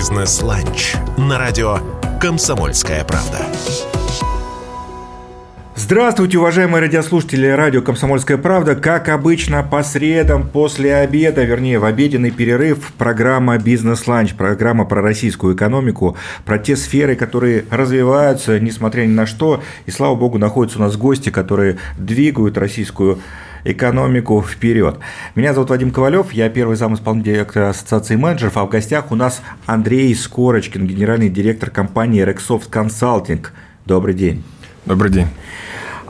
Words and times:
Бизнес-ланч 0.00 0.94
на 1.18 1.38
радио 1.38 1.76
«Комсомольская 2.22 3.04
правда». 3.04 3.44
Здравствуйте, 5.76 6.38
уважаемые 6.38 6.80
радиослушатели 6.80 7.46
радио 7.48 7.82
«Комсомольская 7.82 8.38
правда». 8.38 8.76
Как 8.76 9.10
обычно, 9.10 9.62
по 9.62 9.82
средам 9.82 10.48
после 10.48 10.94
обеда, 10.94 11.44
вернее, 11.44 11.78
в 11.78 11.84
обеденный 11.84 12.30
перерыв, 12.30 12.94
программа 12.96 13.58
«Бизнес-ланч», 13.58 14.32
программа 14.36 14.86
про 14.86 15.02
российскую 15.02 15.54
экономику, 15.54 16.16
про 16.46 16.58
те 16.58 16.76
сферы, 16.76 17.14
которые 17.14 17.66
развиваются, 17.70 18.58
несмотря 18.58 19.02
ни 19.02 19.12
на 19.12 19.26
что. 19.26 19.62
И, 19.84 19.90
слава 19.90 20.14
богу, 20.14 20.38
находятся 20.38 20.78
у 20.78 20.80
нас 20.80 20.96
гости, 20.96 21.28
которые 21.28 21.76
двигают 21.98 22.56
российскую 22.56 23.18
вперед. 24.48 24.98
Меня 25.34 25.54
зовут 25.54 25.70
Вадим 25.70 25.90
Ковалев, 25.90 26.32
я 26.32 26.48
первый 26.48 26.76
зам 26.76 26.94
исполнительного 26.94 27.36
директора 27.36 27.68
Ассоциации 27.70 28.16
менеджеров, 28.16 28.56
а 28.56 28.64
в 28.64 28.68
гостях 28.68 29.10
у 29.10 29.14
нас 29.14 29.42
Андрей 29.66 30.14
Скорочкин, 30.14 30.86
генеральный 30.86 31.28
директор 31.28 31.70
компании 31.70 32.24
Rexoft 32.24 32.70
Consulting. 32.70 33.46
Добрый 33.86 34.14
день. 34.14 34.42
Добрый 34.86 35.10
день. 35.10 35.26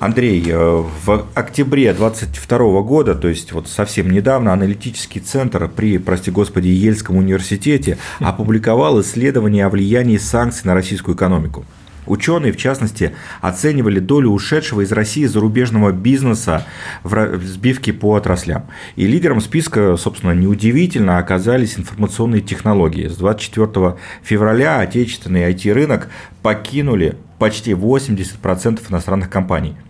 Андрей, 0.00 0.42
э, 0.48 0.56
в 0.56 1.26
октябре 1.34 1.92
2022 1.92 2.80
года, 2.80 3.14
то 3.14 3.28
есть 3.28 3.52
вот 3.52 3.68
совсем 3.68 4.10
недавно, 4.10 4.54
аналитический 4.54 5.20
центр 5.20 5.68
при, 5.68 5.98
прости 5.98 6.30
господи, 6.30 6.68
Ельском 6.68 7.16
университете 7.16 7.98
опубликовал 8.18 9.02
исследование 9.02 9.66
о 9.66 9.68
влиянии 9.68 10.16
санкций 10.16 10.62
на 10.64 10.72
российскую 10.74 11.16
экономику. 11.16 11.66
Ученые, 12.10 12.50
в 12.50 12.56
частности, 12.56 13.14
оценивали 13.40 14.00
долю 14.00 14.30
ушедшего 14.30 14.80
из 14.80 14.90
России 14.90 15.26
зарубежного 15.26 15.92
бизнеса 15.92 16.66
в 17.04 17.40
сбивке 17.44 17.92
по 17.92 18.16
отраслям. 18.16 18.66
И 18.96 19.06
лидером 19.06 19.40
списка, 19.40 19.96
собственно, 19.96 20.32
неудивительно 20.32 21.18
оказались 21.18 21.78
информационные 21.78 22.40
технологии. 22.40 23.06
С 23.06 23.16
24 23.16 23.94
февраля 24.24 24.80
отечественный 24.80 25.52
IT-рынок 25.52 26.08
покинули 26.42 27.16
почти 27.38 27.70
80% 27.70 28.80
иностранных 28.90 29.30
компаний– 29.30 29.76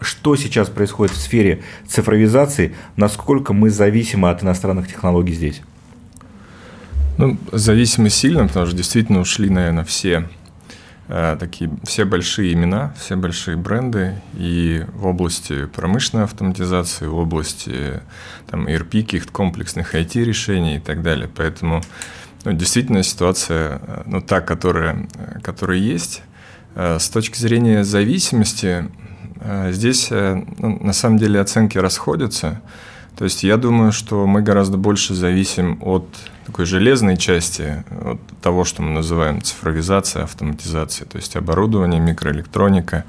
что 0.00 0.36
сейчас 0.36 0.68
происходит 0.68 1.14
в 1.14 1.20
сфере 1.20 1.62
цифровизации, 1.88 2.74
насколько 2.96 3.54
мы 3.54 3.70
зависимы 3.70 4.28
от 4.28 4.42
иностранных 4.42 4.88
технологий 4.88 5.32
здесь? 5.32 5.62
Ну, 7.16 7.38
зависимы 7.50 8.10
сильно, 8.10 8.46
потому 8.46 8.66
что 8.66 8.76
действительно 8.76 9.20
ушли, 9.20 9.48
наверное, 9.48 9.84
все 9.84 10.28
такие 11.08 11.70
все 11.84 12.04
большие 12.04 12.52
имена, 12.52 12.94
все 12.98 13.16
большие 13.16 13.56
бренды 13.56 14.14
и 14.34 14.84
в 14.94 15.06
области 15.06 15.66
промышленной 15.66 16.24
автоматизации, 16.24 17.06
в 17.06 17.16
области 17.16 18.00
там, 18.48 18.66
ERP, 18.66 19.02
каких-то 19.02 19.32
комплексных 19.32 19.94
IT-решений 19.94 20.76
и 20.76 20.80
так 20.80 21.02
далее. 21.02 21.30
Поэтому 21.34 21.82
ну, 22.44 22.52
действительно 22.52 23.02
ситуация, 23.02 23.80
э, 23.82 24.02
ну, 24.06 24.20
та, 24.20 24.40
которая, 24.40 25.06
э, 25.14 25.40
которая 25.40 25.78
есть, 25.78 26.22
э, 26.74 26.98
с 26.98 27.08
точки 27.08 27.38
зрения 27.38 27.84
зависимости, 27.84 28.88
Э, 29.40 29.70
здесь 29.72 30.08
э, 30.10 30.42
ну, 30.58 30.78
на 30.82 30.92
самом 30.92 31.18
деле 31.18 31.40
оценки 31.40 31.78
расходятся. 31.78 32.60
То 33.16 33.24
есть 33.24 33.42
я 33.42 33.56
думаю, 33.56 33.92
что 33.92 34.26
мы 34.26 34.42
гораздо 34.42 34.76
больше 34.76 35.14
зависим 35.14 35.78
от 35.82 36.06
такой 36.44 36.66
железной 36.66 37.16
части, 37.16 37.84
от 37.90 38.20
того, 38.42 38.64
что 38.64 38.82
мы 38.82 38.90
называем 38.90 39.40
цифровизация, 39.42 40.24
автоматизация, 40.24 41.06
то 41.06 41.16
есть 41.16 41.34
оборудование, 41.34 42.00
микроэлектроника, 42.00 43.04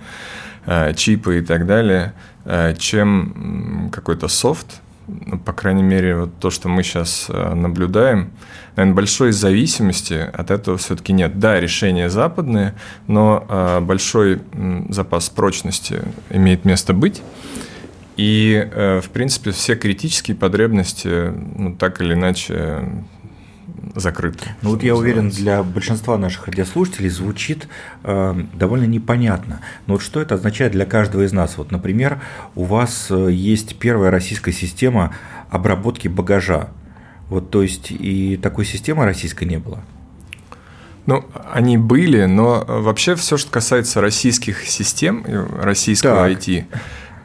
э, 0.66 0.94
чипы 0.95 1.39
и 1.39 1.41
так 1.41 1.66
далее, 1.66 2.14
чем 2.77 3.89
какой-то 3.91 4.30
софт, 4.30 4.80
ну, 5.08 5.38
по 5.38 5.52
крайней 5.52 5.83
мере, 5.83 6.16
вот 6.16 6.39
то, 6.39 6.49
что 6.49 6.69
мы 6.69 6.81
сейчас 6.81 7.27
наблюдаем, 7.30 8.30
наверное, 8.77 8.95
большой 8.95 9.31
зависимости 9.31 10.14
от 10.14 10.52
этого 10.52 10.77
все-таки 10.77 11.14
нет. 11.14 11.39
Да, 11.39 11.59
решения 11.59 12.09
западные, 12.09 12.75
но 13.08 13.45
э, 13.49 13.80
большой 13.81 14.42
запас 14.89 15.30
прочности 15.30 16.02
имеет 16.30 16.64
место 16.64 16.93
быть. 16.93 17.21
И, 18.17 18.67
э, 18.72 19.00
в 19.02 19.10
принципе, 19.10 19.52
все 19.52 19.76
критические 19.76 20.36
потребности, 20.36 21.32
ну, 21.55 21.76
так 21.76 22.02
или 22.02 22.14
иначе, 22.14 22.83
закрыты. 23.95 24.45
Ну 24.61 24.72
вот 24.72 24.83
я 24.83 24.95
уверен, 24.95 25.30
для 25.30 25.64
большинства 25.64 26.17
наших 26.17 26.48
радиослушателей 26.48 27.10
звучит 27.10 27.67
э, 28.04 28.44
довольно 28.54 28.86
непонятно. 28.86 29.61
Но 29.86 29.94
вот 29.94 30.04
что 30.04 30.22
это 30.22 30.36
означает 30.36 30.72
для 30.72 30.86
каждого 30.86 31.23
из 31.23 31.33
нас? 31.33 31.58
Вот, 31.58 31.72
например, 31.72 32.20
у 32.55 32.64
вас 32.64 33.08
э, 33.10 33.32
есть 33.32 33.78
первая 33.78 34.11
российская 34.11 34.52
система 34.52 35.16
обработки 35.49 36.08
багажа. 36.08 36.70
Вот, 37.30 37.49
то 37.49 37.61
есть 37.61 37.92
и 37.92 38.38
такой 38.38 38.66
системы 38.66 39.05
российской 39.05 39.45
не 39.45 39.58
было. 39.58 39.82
Ну, 41.05 41.26
они 41.52 41.78
были, 41.78 42.26
но 42.26 42.64
э, 42.67 42.80
вообще 42.80 43.16
все, 43.16 43.38
что 43.38 43.49
касается 43.49 44.02
российских 44.02 44.66
систем, 44.66 45.26
российского 45.61 46.28
так. 46.28 46.39
IT, 46.39 46.66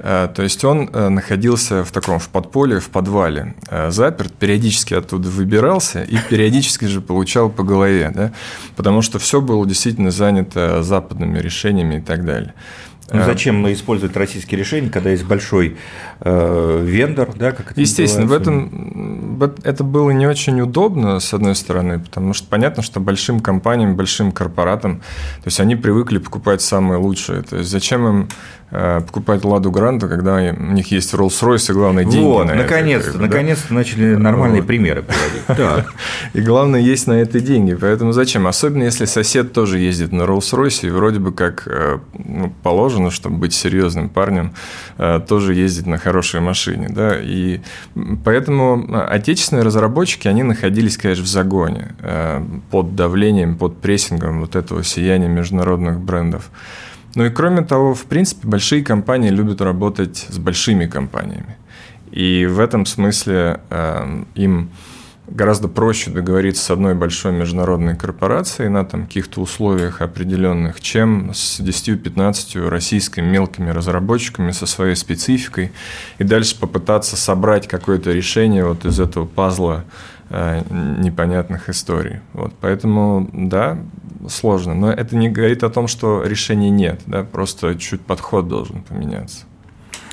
то 0.03 0.43
есть 0.43 0.65
он 0.65 0.91
э, 0.93 1.09
находился 1.09 1.85
в 1.85 1.93
таком 1.93 2.19
в 2.19 2.29
подполье, 2.29 2.81
в 2.81 2.91
подвале, 2.91 3.55
заперт, 3.89 4.33
периодически 4.33 4.95
оттуда 4.95 5.29
выбирался 5.29 6.03
и 6.03 6.17
периодически 6.29 6.87
же 6.87 7.01
получал 7.01 7.51
по 7.51 7.63
голове, 7.63 8.11
да, 8.15 8.33
потому 8.77 9.03
что 9.03 9.19
все 9.19 9.41
было 9.41 9.67
действительно 9.67 10.11
занято 10.11 10.83
западными 10.83 11.39
решениями 11.39 11.97
и 11.97 12.01
так 12.01 12.25
далее. 12.25 12.55
Ну, 13.13 13.25
зачем 13.25 13.71
использовать 13.71 14.17
российские 14.17 14.59
решения, 14.59 14.89
когда 14.89 15.11
есть 15.11 15.25
большой 15.25 15.77
э, 16.21 16.83
вендор, 16.83 17.35
да, 17.35 17.53
как 17.53 17.73
это 17.73 17.81
Естественно, 17.81 18.27
в 18.27 18.33
этом 18.33 19.39
это 19.65 19.85
было 19.85 20.11
не 20.13 20.27
очень 20.27 20.61
удобно, 20.63 21.21
с 21.21 21.35
одной 21.35 21.55
стороны, 21.55 21.99
потому 21.99 22.33
что 22.33 22.49
понятно, 22.49 22.83
что 22.83 23.01
большим 23.01 23.41
компаниям, 23.41 23.97
большим 23.97 24.33
корпоратам, 24.33 25.01
то 25.01 25.47
есть 25.47 25.61
они 25.61 25.77
привыкли 25.77 26.19
покупать 26.19 26.63
самые 26.63 26.99
лучшие. 26.99 27.43
То 27.43 27.59
есть 27.59 27.71
зачем 27.71 28.07
им 28.09 28.29
Э, 28.29 28.62
покупать 28.73 29.45
Ладу 29.45 29.71
Гранту, 29.71 30.09
когда 30.09 30.37
у 30.37 30.73
них 30.73 30.91
есть 30.91 31.13
Rolls-Royce 31.13 31.71
и, 31.71 31.75
главное, 31.75 32.05
деньги 32.05 32.25
вот, 32.25 32.47
на 32.47 32.55
наконец-то, 32.55 33.11
это, 33.11 33.19
наконец-то 33.19 33.69
да? 33.69 33.75
начали 33.75 34.15
нормальные 34.15 34.63
вот. 34.63 34.67
примеры 34.67 35.03
приводить. 35.03 35.87
И 36.33 36.41
главное, 36.41 36.81
есть 36.81 37.07
на 37.07 37.13
это 37.15 37.41
деньги. 37.41 37.75
Поэтому 37.75 38.13
зачем? 38.13 38.47
Особенно, 38.47 38.85
если 38.85 39.05
сосед 39.05 39.53
тоже 39.53 39.79
ездит 39.79 40.13
на 40.13 40.23
Rolls-Royce, 40.23 40.87
и 40.87 40.91
вроде 40.91 41.19
бы 41.19 41.33
как 41.33 41.65
э, 41.67 41.99
ну, 42.25 42.53
положено, 42.63 43.11
чтобы 43.11 43.37
быть 43.37 43.53
серьезным 43.53 44.09
парнем, 44.09 44.55
э, 44.99 45.21
тоже 45.27 45.55
ездить 45.55 45.87
на 45.87 45.99
хорошей 45.99 46.41
машине. 46.41 46.89
Да? 46.89 47.19
И 47.21 47.61
поэтому 48.25 48.87
отечественные 49.09 49.65
разработчики, 49.65 50.29
они 50.29 50.43
находились, 50.43 50.97
конечно, 50.97 51.25
в 51.25 51.29
загоне 51.29 51.95
под 52.71 52.95
давлением, 52.97 53.57
под 53.57 53.81
прессингом 53.81 54.41
вот 54.41 54.57
этого 54.57 54.83
сияния 54.83 55.29
международных 55.29 56.01
брендов. 56.01 56.51
Ну 57.15 57.25
и 57.25 57.31
кроме 57.31 57.63
того, 57.63 57.95
в 57.95 58.05
принципе, 58.05 58.49
большие 58.49 58.83
компании 58.83 59.31
любят 59.31 59.61
работать 59.61 60.27
с 60.29 60.39
большими 60.39 60.87
компаниями. 60.87 61.57
И 62.11 62.47
в 62.47 62.61
этом 62.61 62.87
смысле 62.87 63.61
э, 63.71 64.25
им 64.35 64.71
гораздо 65.29 65.69
проще 65.69 66.11
договориться 66.11 66.63
с 66.65 66.71
одной 66.71 66.95
большой 66.95 67.33
международной 67.33 67.97
корпорацией 67.97 68.69
на 68.69 68.85
там, 68.85 69.07
каких-то 69.07 69.41
условиях 69.41 70.03
определенных, 70.03 70.81
чем 70.81 71.33
с 71.33 71.61
10-15 71.61 72.69
российскими 72.69 73.25
мелкими 73.25 73.71
разработчиками 73.71 74.51
со 74.51 74.67
своей 74.67 74.97
спецификой 74.97 75.73
и 76.19 76.25
дальше 76.25 76.59
попытаться 76.59 77.17
собрать 77.17 77.69
какое-то 77.69 78.13
решение 78.13 78.65
вот 78.65 78.85
из 78.85 79.01
этого 79.01 79.27
пазла 79.27 79.85
э, 80.29 80.63
непонятных 80.71 81.69
историй. 81.69 82.21
Вот, 82.33 82.53
поэтому, 82.61 83.29
да, 83.33 83.79
сложно. 84.29 84.75
Но 84.75 84.93
это 84.93 85.17
не 85.17 85.29
говорит 85.29 85.63
о 85.63 85.71
том, 85.71 85.89
что 85.89 86.23
решений 86.23 86.71
нет, 86.71 87.01
да, 87.07 87.25
просто 87.25 87.75
чуть 87.77 88.01
подход 88.01 88.49
должен 88.49 88.83
поменяться. 88.83 89.45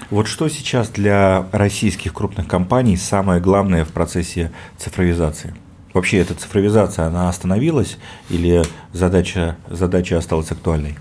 Вот 0.09 0.27
что 0.27 0.49
сейчас 0.49 0.89
для 0.89 1.45
российских 1.51 2.13
крупных 2.13 2.47
компаний 2.47 2.97
самое 2.97 3.39
главное 3.39 3.85
в 3.85 3.89
процессе 3.89 4.51
цифровизации? 4.77 5.53
Вообще 5.93 6.17
эта 6.17 6.33
цифровизация, 6.33 7.05
она 7.05 7.29
остановилась 7.29 7.97
или 8.29 8.63
задача, 8.93 9.57
задача 9.69 10.17
осталась 10.17 10.51
актуальной? 10.51 10.97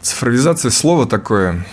Цифровизация 0.00 0.70
слово 0.70 1.06
такое 1.06 1.64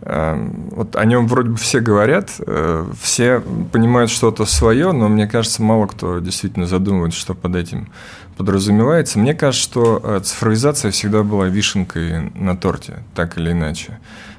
вот 0.00 0.96
о 0.96 1.04
нем 1.04 1.26
вроде 1.26 1.50
бы 1.50 1.56
все 1.56 1.80
говорят, 1.80 2.30
э, 2.46 2.86
все 3.00 3.42
понимают 3.72 4.10
что-то 4.10 4.44
свое, 4.44 4.92
но 4.92 5.08
мне 5.08 5.26
кажется, 5.26 5.62
мало 5.62 5.86
кто 5.86 6.20
действительно 6.20 6.66
задумывает, 6.66 7.14
что 7.14 7.34
под 7.34 7.56
этим 7.56 7.88
подразумевается. 8.38 9.18
Мне 9.18 9.34
кажется, 9.34 9.62
что 9.62 10.00
э, 10.02 10.20
цифровизация 10.24 10.90
всегда 10.92 11.22
была 11.24 11.48
вишенкой 11.48 12.30
на 12.34 12.56
торте, 12.56 13.02
так 13.14 13.36
или 13.36 13.50
иначе. 13.50 13.98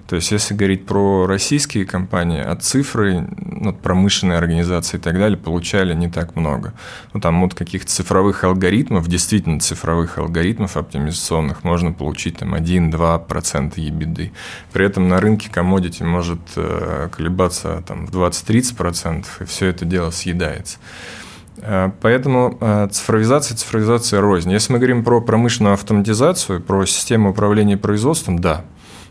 То 0.10 0.16
есть, 0.16 0.32
если 0.32 0.56
говорить 0.56 0.88
про 0.88 1.28
российские 1.28 1.86
компании, 1.86 2.42
от 2.42 2.64
цифры, 2.64 3.28
ну, 3.38 3.74
промышленные 3.74 4.40
организации 4.40 4.98
и 4.98 5.00
так 5.00 5.20
далее 5.20 5.38
получали 5.38 5.94
не 5.94 6.10
так 6.10 6.36
много. 6.36 6.74
Ну, 7.14 7.20
там 7.20 7.40
вот 7.42 7.54
каких-то 7.54 7.92
цифровых 7.92 8.44
алгоритмов, 8.44 9.08
действительно 9.08 9.60
цифровых 9.60 10.18
алгоритмов 10.18 10.78
оптимизационных 10.78 11.64
можно 11.64 11.92
получить 11.92 12.38
там 12.38 12.56
1-2% 12.56 13.80
ебиды. 13.80 14.32
При 14.74 14.84
этом 14.84 15.10
на 15.10 15.20
рынке 15.20 15.52
комодити 15.52 16.02
может 16.02 16.40
э, 16.56 17.10
колебаться 17.16 17.84
там 17.88 18.08
в 18.08 18.12
20-30%, 18.12 19.26
и 19.42 19.46
все 19.46 19.68
это 19.68 19.86
дело 19.86 20.10
съедается. 20.10 20.80
Поэтому 22.02 22.88
цифровизация, 22.92 23.58
цифровизация 23.58 24.22
рознь. 24.22 24.52
Если 24.52 24.72
мы 24.72 24.80
говорим 24.80 25.04
про 25.04 25.22
промышленную 25.22 25.74
автоматизацию, 25.74 26.62
про 26.62 26.86
систему 26.86 27.32
управления 27.32 27.78
производством, 27.78 28.40
да, 28.40 28.66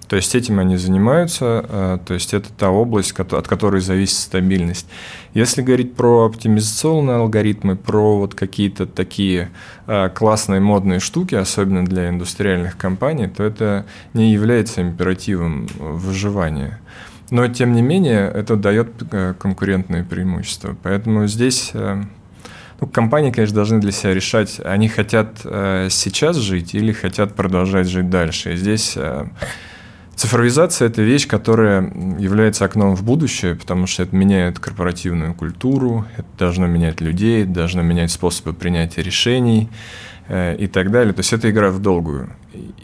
то 0.08 0.16
есть 0.16 0.34
этим 0.34 0.58
они 0.58 0.76
занимаются, 0.76 1.64
э, 1.68 1.98
то 2.04 2.14
есть 2.14 2.32
это 2.32 2.50
та 2.50 2.70
область, 2.70 3.12
от 3.18 3.46
которой 3.46 3.82
зависит 3.82 4.16
стабильность. 4.16 4.88
Если 5.34 5.60
говорить 5.60 5.94
про 5.94 6.24
оптимизационные 6.24 7.18
алгоритмы, 7.18 7.76
про 7.76 8.18
вот 8.18 8.34
какие-то 8.34 8.86
такие 8.86 9.50
э, 9.86 10.08
классные 10.08 10.60
модные 10.60 10.98
штуки, 10.98 11.34
особенно 11.34 11.84
для 11.84 12.08
индустриальных 12.08 12.78
компаний, 12.78 13.28
то 13.28 13.44
это 13.44 13.84
не 14.14 14.32
является 14.32 14.80
императивом 14.80 15.68
выживания. 15.78 16.80
Но, 17.30 17.46
тем 17.48 17.74
не 17.74 17.82
менее, 17.82 18.30
это 18.34 18.56
дает 18.56 18.88
э, 19.10 19.34
конкурентные 19.38 20.04
преимущества. 20.04 20.74
Поэтому 20.82 21.26
здесь 21.26 21.72
ну, 22.80 22.86
компании, 22.86 23.30
конечно, 23.30 23.54
должны 23.54 23.80
для 23.80 23.92
себя 23.92 24.14
решать, 24.14 24.60
они 24.64 24.88
хотят 24.88 25.38
сейчас 25.40 26.36
жить 26.36 26.74
или 26.74 26.92
хотят 26.92 27.34
продолжать 27.34 27.88
жить 27.88 28.08
дальше. 28.08 28.54
И 28.54 28.56
здесь 28.56 28.96
Цифровизация– 30.18 30.88
это 30.88 31.00
вещь, 31.00 31.28
которая 31.28 31.92
является 32.18 32.64
окном 32.64 32.96
в 32.96 33.04
будущее, 33.04 33.54
потому 33.54 33.86
что 33.86 34.02
это 34.02 34.16
меняет 34.16 34.58
корпоративную 34.58 35.32
культуру, 35.32 36.06
это 36.16 36.26
должно 36.36 36.66
менять 36.66 37.00
людей, 37.00 37.44
это 37.44 37.52
должно 37.52 37.82
менять 37.82 38.10
способы 38.10 38.52
принятия 38.52 39.00
решений 39.00 39.68
э, 40.26 40.56
и 40.56 40.66
так 40.66 40.90
далее. 40.90 41.12
То 41.12 41.20
есть 41.20 41.32
это 41.32 41.48
игра 41.48 41.70
в 41.70 41.78
долгую. 41.78 42.30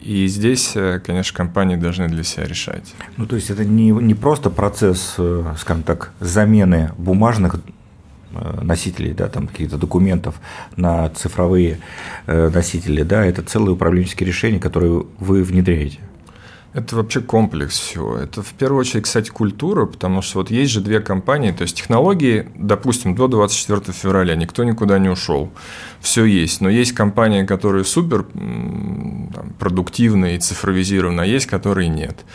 И 0.01 0.27
здесь, 0.27 0.77
э, 0.77 1.01
конечно, 1.05 1.35
компании 1.35 1.75
должны 1.75 2.07
для 2.07 2.23
себя 2.23 2.45
решать. 2.45 2.95
Ну, 3.17 3.25
то 3.25 3.35
есть 3.35 3.49
это 3.49 3.65
не, 3.65 3.89
не 3.89 4.13
просто 4.13 4.49
процесс, 4.49 5.15
э, 5.17 5.55
скажем 5.57 5.83
так, 5.83 6.13
замены 6.21 6.93
бумажных 6.97 7.57
носителей, 8.61 9.13
да, 9.13 9.27
там 9.27 9.47
каких-то 9.47 9.77
документов 9.77 10.35
на 10.75 11.09
цифровые 11.09 11.79
носители, 12.27 13.03
да, 13.03 13.25
это 13.25 13.41
целые 13.41 13.73
управленческие 13.73 14.27
решения, 14.27 14.59
которые 14.59 15.05
вы 15.19 15.43
внедряете. 15.43 15.99
Это 16.73 16.97
вообще 16.97 17.21
комплекс 17.21 17.79
всего. 17.79 18.17
Это 18.17 18.43
в 18.43 18.51
первую 18.51 18.81
очередь, 18.81 19.05
кстати, 19.05 19.29
культура, 19.29 19.85
потому 19.85 20.21
что 20.21 20.39
вот 20.39 20.51
есть 20.51 20.73
же 20.73 20.81
две 20.81 20.99
компании, 20.99 21.51
то 21.51 21.61
есть 21.61 21.77
технологии, 21.77 22.49
допустим, 22.55 23.15
до 23.15 23.29
24 23.29 23.93
февраля 23.93 24.35
никто 24.35 24.65
никуда 24.65 24.99
не 24.99 25.07
ушел, 25.07 25.53
все 26.01 26.25
есть, 26.25 26.59
но 26.59 26.69
есть 26.69 26.91
компании, 26.91 27.45
которые 27.45 27.85
супер 27.85 28.23
там, 28.23 29.53
продуктивные 29.57 30.35
и 30.35 30.39
цифровизированы, 30.39 31.21
а 31.21 31.25
есть, 31.25 31.45
которые 31.45 31.87
нет. 31.87 32.25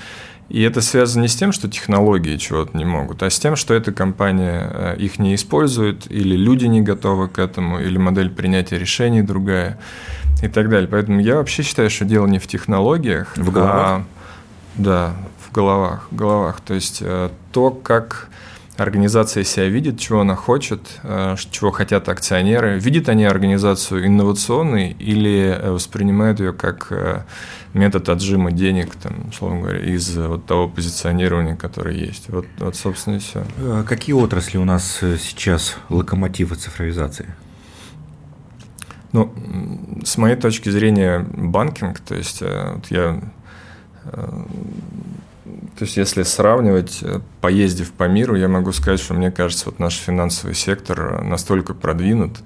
И 0.50 0.62
это 0.62 0.80
связано 0.80 1.22
не 1.22 1.28
с 1.28 1.36
тем, 1.36 1.52
что 1.52 1.68
технологии 1.68 2.36
чего-то 2.36 2.76
не 2.76 2.84
могут, 2.84 3.22
а 3.22 3.30
с 3.30 3.38
тем, 3.38 3.54
что 3.54 3.72
эта 3.72 3.92
компания 3.92 4.68
э, 4.72 4.96
их 4.98 5.20
не 5.20 5.36
использует, 5.36 6.10
или 6.10 6.34
люди 6.34 6.66
не 6.66 6.82
готовы 6.82 7.28
к 7.28 7.38
этому, 7.38 7.78
или 7.78 7.96
модель 7.98 8.30
принятия 8.30 8.76
решений 8.76 9.22
другая 9.22 9.78
и 10.42 10.48
так 10.48 10.68
далее. 10.68 10.88
Поэтому 10.88 11.20
я 11.20 11.36
вообще 11.36 11.62
считаю, 11.62 11.88
что 11.88 12.04
дело 12.04 12.26
не 12.26 12.40
в 12.40 12.48
технологиях, 12.48 13.36
в 13.36 13.52
головах. 13.52 13.86
а 13.86 14.04
да, 14.76 15.14
в 15.46 15.52
головах, 15.52 16.08
в 16.10 16.16
головах. 16.16 16.60
То 16.60 16.74
есть 16.74 16.98
э, 17.00 17.30
то, 17.52 17.70
как 17.70 18.28
организация 18.82 19.44
себя 19.44 19.68
видит, 19.68 19.98
чего 19.98 20.20
она 20.20 20.34
хочет, 20.34 20.80
э, 21.02 21.36
чего 21.50 21.70
хотят 21.70 22.08
акционеры. 22.08 22.78
Видят 22.78 23.08
они 23.08 23.24
организацию 23.24 24.06
инновационной 24.06 24.90
или 24.92 25.56
э, 25.56 25.70
воспринимают 25.70 26.40
ее 26.40 26.52
как 26.52 27.26
метод 27.74 28.08
отжима 28.08 28.50
денег, 28.52 28.94
там, 28.96 29.28
условно 29.28 29.60
говоря, 29.60 29.78
из 29.78 30.16
вот 30.16 30.46
того 30.46 30.68
позиционирования, 30.68 31.56
которое 31.56 31.94
есть. 31.94 32.28
Вот, 32.28 32.46
вот 32.58 32.74
собственно, 32.74 33.16
и 33.16 33.18
все. 33.18 33.44
Какие 33.86 34.14
отрасли 34.14 34.58
у 34.58 34.64
нас 34.64 34.98
сейчас 35.00 35.76
локомотивы 35.88 36.56
цифровизации? 36.56 37.34
Ну, 39.12 39.32
с 40.04 40.16
моей 40.18 40.36
точки 40.36 40.68
зрения, 40.68 41.20
банкинг, 41.20 42.00
то 42.00 42.14
есть 42.14 42.40
вот 42.40 42.86
я 42.90 43.20
Э, 44.04 44.42
то 45.78 45.84
есть, 45.84 45.96
если 45.96 46.22
сравнивать, 46.22 46.98
э, 47.02 47.20
поездив 47.40 47.92
по 47.92 48.04
миру, 48.08 48.34
я 48.34 48.48
могу 48.48 48.72
сказать, 48.72 49.00
что 49.00 49.14
мне 49.14 49.30
кажется, 49.30 49.66
вот 49.66 49.78
наш 49.78 49.94
финансовый 49.94 50.54
сектор 50.54 51.22
настолько 51.22 51.74
продвинут, 51.74 52.38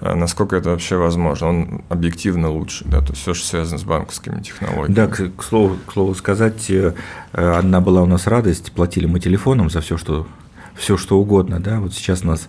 э, 0.00 0.14
насколько 0.14 0.56
это 0.56 0.70
вообще 0.70 0.96
возможно. 0.96 1.48
Он 1.48 1.82
объективно 1.88 2.50
лучше, 2.50 2.84
да, 2.84 3.00
то 3.00 3.10
есть 3.10 3.22
все, 3.22 3.34
что 3.34 3.46
связано 3.46 3.78
с 3.78 3.84
банковскими 3.84 4.42
технологиями. 4.42 4.94
Да, 4.94 5.06
к, 5.06 5.30
к, 5.36 5.42
слову, 5.42 5.76
к 5.86 5.92
слову 5.92 6.14
сказать, 6.14 6.70
одна 7.32 7.80
была 7.80 8.02
у 8.02 8.06
нас 8.06 8.26
радость, 8.26 8.72
платили 8.72 9.06
мы 9.06 9.20
телефоном 9.20 9.70
за 9.70 9.80
все, 9.80 9.96
что 9.96 10.26
все 10.74 10.96
что 10.96 11.18
угодно, 11.18 11.58
да, 11.58 11.80
вот 11.80 11.92
сейчас 11.92 12.22
нас 12.22 12.48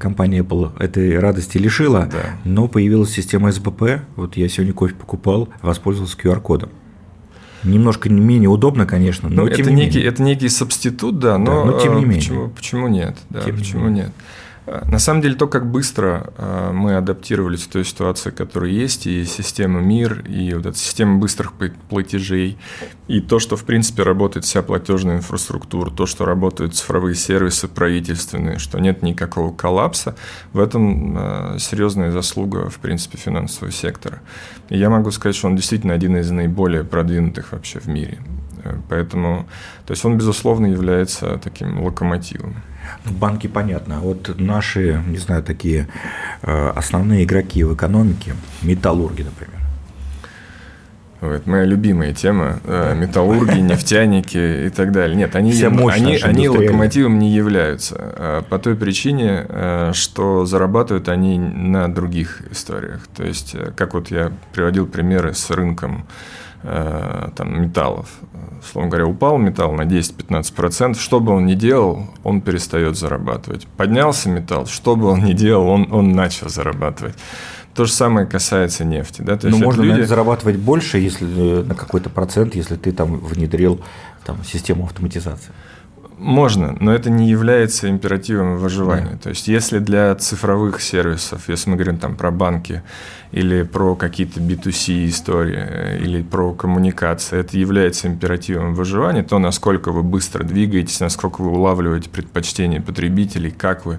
компания 0.00 0.40
Apple 0.40 0.76
этой 0.82 1.20
радости 1.20 1.56
лишила, 1.56 2.08
да. 2.10 2.36
но 2.44 2.66
появилась 2.66 3.12
система 3.12 3.52
СБП, 3.52 4.00
вот 4.16 4.36
я 4.36 4.48
сегодня 4.48 4.72
кофе 4.72 4.96
покупал, 4.96 5.48
воспользовался 5.62 6.16
QR-кодом. 6.18 6.70
Немножко 7.64 8.08
менее 8.08 8.48
удобно, 8.48 8.86
конечно, 8.86 9.28
но 9.28 9.42
ну, 9.42 9.48
тем 9.48 9.60
это 9.60 9.70
не 9.70 9.84
некий, 9.84 9.98
менее. 9.98 10.12
Это 10.12 10.22
некий 10.22 10.48
субститут, 10.48 11.18
да, 11.18 11.38
но, 11.38 11.64
да, 11.64 11.70
но 11.72 11.80
тем 11.80 11.96
не 11.96 12.04
э, 12.04 12.06
менее. 12.06 12.20
Почему, 12.20 12.48
почему 12.48 12.88
нет? 12.88 13.16
Да, 13.30 13.40
тем 13.40 13.56
почему 13.56 13.88
не 13.88 14.00
нет? 14.00 14.12
На 14.84 14.98
самом 14.98 15.22
деле, 15.22 15.34
то, 15.34 15.46
как 15.46 15.70
быстро 15.70 16.32
э, 16.36 16.70
мы 16.72 16.96
адаптировались 16.96 17.64
к 17.64 17.70
той 17.70 17.84
ситуации, 17.84 18.30
которая 18.30 18.70
есть, 18.70 19.06
и 19.06 19.24
система 19.24 19.80
МИР, 19.80 20.24
и 20.28 20.52
вот 20.54 20.66
эта 20.66 20.76
система 20.76 21.18
быстрых 21.18 21.54
платежей, 21.88 22.58
и 23.06 23.20
то, 23.20 23.38
что, 23.38 23.56
в 23.56 23.64
принципе, 23.64 24.02
работает 24.02 24.44
вся 24.44 24.62
платежная 24.62 25.16
инфраструктура, 25.16 25.90
то, 25.90 26.04
что 26.06 26.26
работают 26.26 26.74
цифровые 26.74 27.14
сервисы 27.14 27.66
правительственные, 27.66 28.58
что 28.58 28.78
нет 28.78 29.02
никакого 29.02 29.54
коллапса, 29.54 30.16
в 30.52 30.60
этом 30.60 31.16
э, 31.16 31.58
серьезная 31.58 32.10
заслуга, 32.10 32.68
в 32.68 32.78
принципе, 32.78 33.16
финансового 33.16 33.72
сектора. 33.72 34.20
И 34.68 34.76
я 34.76 34.90
могу 34.90 35.10
сказать, 35.12 35.36
что 35.36 35.46
он 35.46 35.56
действительно 35.56 35.94
один 35.94 36.16
из 36.18 36.30
наиболее 36.30 36.84
продвинутых 36.84 37.54
вообще 37.58 37.80
в 37.80 37.88
мире. 37.88 38.18
Э, 38.64 38.74
поэтому, 38.88 39.46
то 39.86 39.92
есть 39.92 40.04
он, 40.04 40.16
безусловно, 40.16 40.66
является 40.66 41.38
таким 41.38 41.82
локомотивом. 41.82 42.56
Ну, 43.04 43.12
банки 43.12 43.46
понятно. 43.46 43.98
А 43.98 44.00
вот 44.00 44.34
наши, 44.38 45.02
не 45.06 45.18
знаю, 45.18 45.42
такие 45.42 45.88
э, 46.42 46.68
основные 46.74 47.24
игроки 47.24 47.64
в 47.64 47.74
экономике, 47.74 48.34
металлурги, 48.62 49.22
например. 49.22 49.54
Это 51.20 51.50
моя 51.50 51.64
любимая 51.64 52.14
тема. 52.14 52.60
Э, 52.64 52.94
металлурги, 52.94 53.58
нефтяники 53.60 54.66
и 54.66 54.70
так 54.70 54.92
далее. 54.92 55.16
Нет, 55.16 55.34
они, 55.36 55.52
они, 55.62 56.16
они 56.16 56.48
локомотивом 56.48 57.18
не 57.18 57.32
являются. 57.32 57.96
Э, 57.98 58.42
по 58.48 58.58
той 58.58 58.76
причине, 58.76 59.92
что 59.92 60.46
зарабатывают 60.46 61.08
они 61.08 61.38
на 61.38 61.92
других 61.92 62.42
историях. 62.50 63.06
То 63.16 63.24
есть, 63.24 63.56
как 63.76 63.94
вот 63.94 64.10
я 64.10 64.32
приводил 64.52 64.86
примеры 64.86 65.34
с 65.34 65.50
рынком 65.50 66.06
там, 66.62 67.62
металлов. 67.62 68.08
Словом 68.72 68.90
говоря, 68.90 69.06
упал 69.06 69.38
металл 69.38 69.72
на 69.72 69.82
10-15%, 69.82 70.98
что 70.98 71.20
бы 71.20 71.32
он 71.32 71.46
ни 71.46 71.54
делал, 71.54 72.06
он 72.24 72.40
перестает 72.40 72.96
зарабатывать. 72.96 73.66
Поднялся 73.76 74.28
металл, 74.28 74.66
что 74.66 74.96
бы 74.96 75.06
он 75.06 75.24
ни 75.24 75.32
делал, 75.32 75.68
он, 75.68 75.88
он 75.92 76.12
начал 76.12 76.48
зарабатывать. 76.48 77.14
То 77.74 77.84
же 77.84 77.92
самое 77.92 78.26
касается 78.26 78.84
нефти. 78.84 79.22
Да? 79.22 79.36
То 79.36 79.48
Но 79.48 79.58
можно 79.58 79.82
люди... 79.82 80.02
зарабатывать 80.02 80.56
больше, 80.56 80.98
если 80.98 81.60
э, 81.60 81.62
на 81.62 81.76
какой-то 81.76 82.10
процент, 82.10 82.56
если 82.56 82.74
ты 82.74 82.90
там 82.90 83.18
внедрил 83.18 83.80
там, 84.26 84.42
систему 84.44 84.84
автоматизации. 84.84 85.52
Можно, 86.18 86.76
но 86.80 86.92
это 86.92 87.10
не 87.10 87.28
является 87.28 87.88
императивом 87.88 88.56
выживания. 88.56 89.12
Да. 89.12 89.18
То 89.18 89.28
есть, 89.30 89.48
если 89.48 89.78
для 89.78 90.14
цифровых 90.16 90.80
сервисов, 90.80 91.48
если 91.48 91.70
мы 91.70 91.76
говорим 91.76 91.98
там 91.98 92.16
про 92.16 92.30
банки, 92.30 92.82
или 93.32 93.62
про 93.62 93.94
какие-то 93.94 94.40
B2C 94.40 95.08
истории, 95.08 95.58
э, 95.58 95.98
или 95.98 96.22
про 96.22 96.52
коммуникации, 96.52 97.38
это 97.38 97.58
является 97.58 98.08
императивом 98.08 98.74
выживания, 98.74 99.22
то 99.22 99.38
насколько 99.38 99.92
вы 99.92 100.02
быстро 100.02 100.44
двигаетесь, 100.44 101.00
насколько 101.00 101.42
вы 101.42 101.50
улавливаете 101.50 102.08
предпочтения 102.08 102.80
потребителей, 102.80 103.50
как 103.50 103.84
вы 103.84 103.98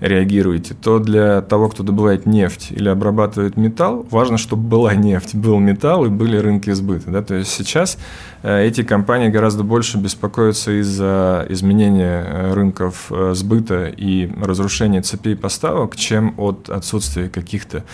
реагируете, 0.00 0.74
то 0.74 0.98
для 1.00 1.42
того, 1.42 1.68
кто 1.68 1.82
добывает 1.82 2.26
нефть 2.26 2.68
или 2.70 2.88
обрабатывает 2.88 3.56
металл, 3.56 4.06
важно, 4.10 4.38
чтобы 4.38 4.62
была 4.62 4.94
нефть, 4.94 5.34
был 5.34 5.58
металл 5.58 6.06
и 6.06 6.08
были 6.08 6.36
рынки 6.36 6.70
сбыта. 6.70 7.10
Да? 7.10 7.22
То 7.22 7.34
есть 7.34 7.50
сейчас 7.50 7.98
э, 8.42 8.66
эти 8.66 8.84
компании 8.84 9.28
гораздо 9.28 9.64
больше 9.64 9.98
беспокоятся 9.98 10.80
из-за 10.80 11.46
изменения 11.52 12.24
э, 12.24 12.52
рынков 12.54 13.10
сбыта 13.32 13.86
и 13.86 14.30
разрушения 14.40 15.02
цепей 15.02 15.36
поставок, 15.36 15.96
чем 15.96 16.34
от 16.38 16.68
отсутствия 16.70 17.28
каких-то 17.28 17.84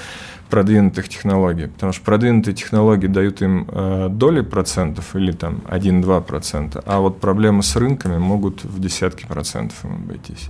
продвинутых 0.49 1.09
технологий, 1.09 1.67
потому 1.67 1.93
что 1.93 2.05
продвинутые 2.05 2.55
технологии 2.55 3.07
дают 3.07 3.43
им 3.43 3.67
э, 3.69 4.09
доли 4.11 4.43
процентов 4.43 5.17
или 5.17 5.33
там 5.33 5.63
1-2 5.69 6.23
процента, 6.23 6.83
а 6.87 7.01
вот 7.01 7.21
проблемы 7.21 7.63
с 7.63 7.75
рынками 7.77 8.19
могут 8.19 8.65
в 8.65 8.81
десятки 8.81 9.27
процентов 9.27 9.85
им 9.85 9.95
обойтись. 9.95 10.49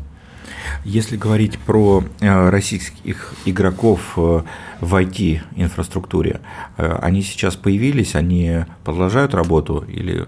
Если 0.85 1.17
говорить 1.17 1.59
про 1.59 2.05
э, 2.21 2.49
российских 2.51 3.35
игроков 3.45 4.15
э, 4.17 4.43
в 4.81 4.95
IT-инфраструктуре, 4.95 6.41
э, 6.77 6.99
они 7.03 7.23
сейчас 7.23 7.57
появились, 7.57 8.15
они 8.15 8.65
продолжают 8.85 9.35
работу 9.35 9.85
или 9.89 10.27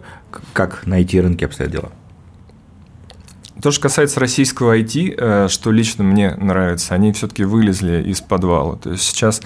как 0.53 0.87
на 0.87 1.01
IT-рынке 1.01 1.47
обстоят 1.47 1.73
дела? 1.73 1.93
То, 3.61 3.73
что 3.73 3.83
касается 3.83 4.21
российского 4.21 4.79
IT, 4.79 5.15
э, 5.19 5.49
что 5.49 5.73
лично 5.73 6.05
мне 6.05 6.35
нравится, 6.37 6.95
они 6.95 7.12
все-таки 7.12 7.43
вылезли 7.43 8.03
из 8.03 8.21
подвала. 8.21 8.77
То 8.77 8.93
есть 8.93 9.03
сейчас 9.03 9.41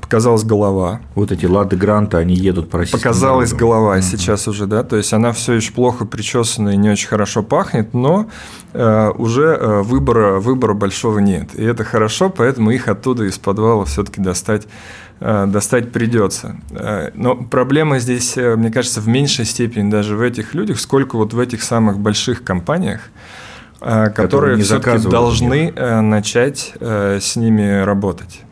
показалась 0.00 0.42
голова. 0.42 1.00
Вот 1.14 1.32
эти 1.32 1.44
лады 1.44 1.76
гранта, 1.76 2.18
они 2.18 2.34
едут 2.34 2.70
по 2.70 2.78
российскому 2.78 3.02
Показалась 3.02 3.50
народу. 3.50 3.66
голова 3.66 3.98
mm-hmm. 3.98 4.02
сейчас 4.02 4.48
уже, 4.48 4.66
да. 4.66 4.82
То 4.84 4.96
есть 4.96 5.12
она 5.12 5.32
все 5.32 5.52
еще 5.54 5.72
плохо 5.72 6.06
причесана 6.06 6.70
и 6.70 6.76
не 6.76 6.88
очень 6.88 7.08
хорошо 7.08 7.42
пахнет, 7.42 7.92
но 7.92 8.28
э, 8.72 9.10
уже 9.10 9.58
э, 9.60 9.82
выбора, 9.82 10.40
выбора 10.40 10.72
большого 10.72 11.18
нет. 11.18 11.54
И 11.54 11.62
это 11.62 11.84
хорошо, 11.84 12.30
поэтому 12.30 12.70
их 12.70 12.88
оттуда 12.88 13.24
из 13.24 13.38
подвала 13.38 13.84
все-таки 13.84 14.20
достать 14.20 14.66
достать 15.20 15.90
придется. 15.90 16.60
Но 17.14 17.34
проблема 17.34 17.98
здесь, 17.98 18.36
мне 18.36 18.70
кажется, 18.70 19.00
в 19.00 19.08
меньшей 19.08 19.46
степени 19.46 19.90
даже 19.90 20.14
в 20.14 20.22
этих 20.22 20.54
людях, 20.54 20.78
сколько 20.78 21.16
вот 21.16 21.34
в 21.34 21.40
этих 21.40 21.64
самых 21.64 21.98
больших 21.98 22.44
компаниях, 22.44 23.00
которые, 23.80 24.12
которые 24.14 24.56
все-таки 24.62 25.08
должны 25.08 25.72
начать 25.72 26.74
с 26.80 27.36
ними 27.36 27.82
работать. 27.82 28.42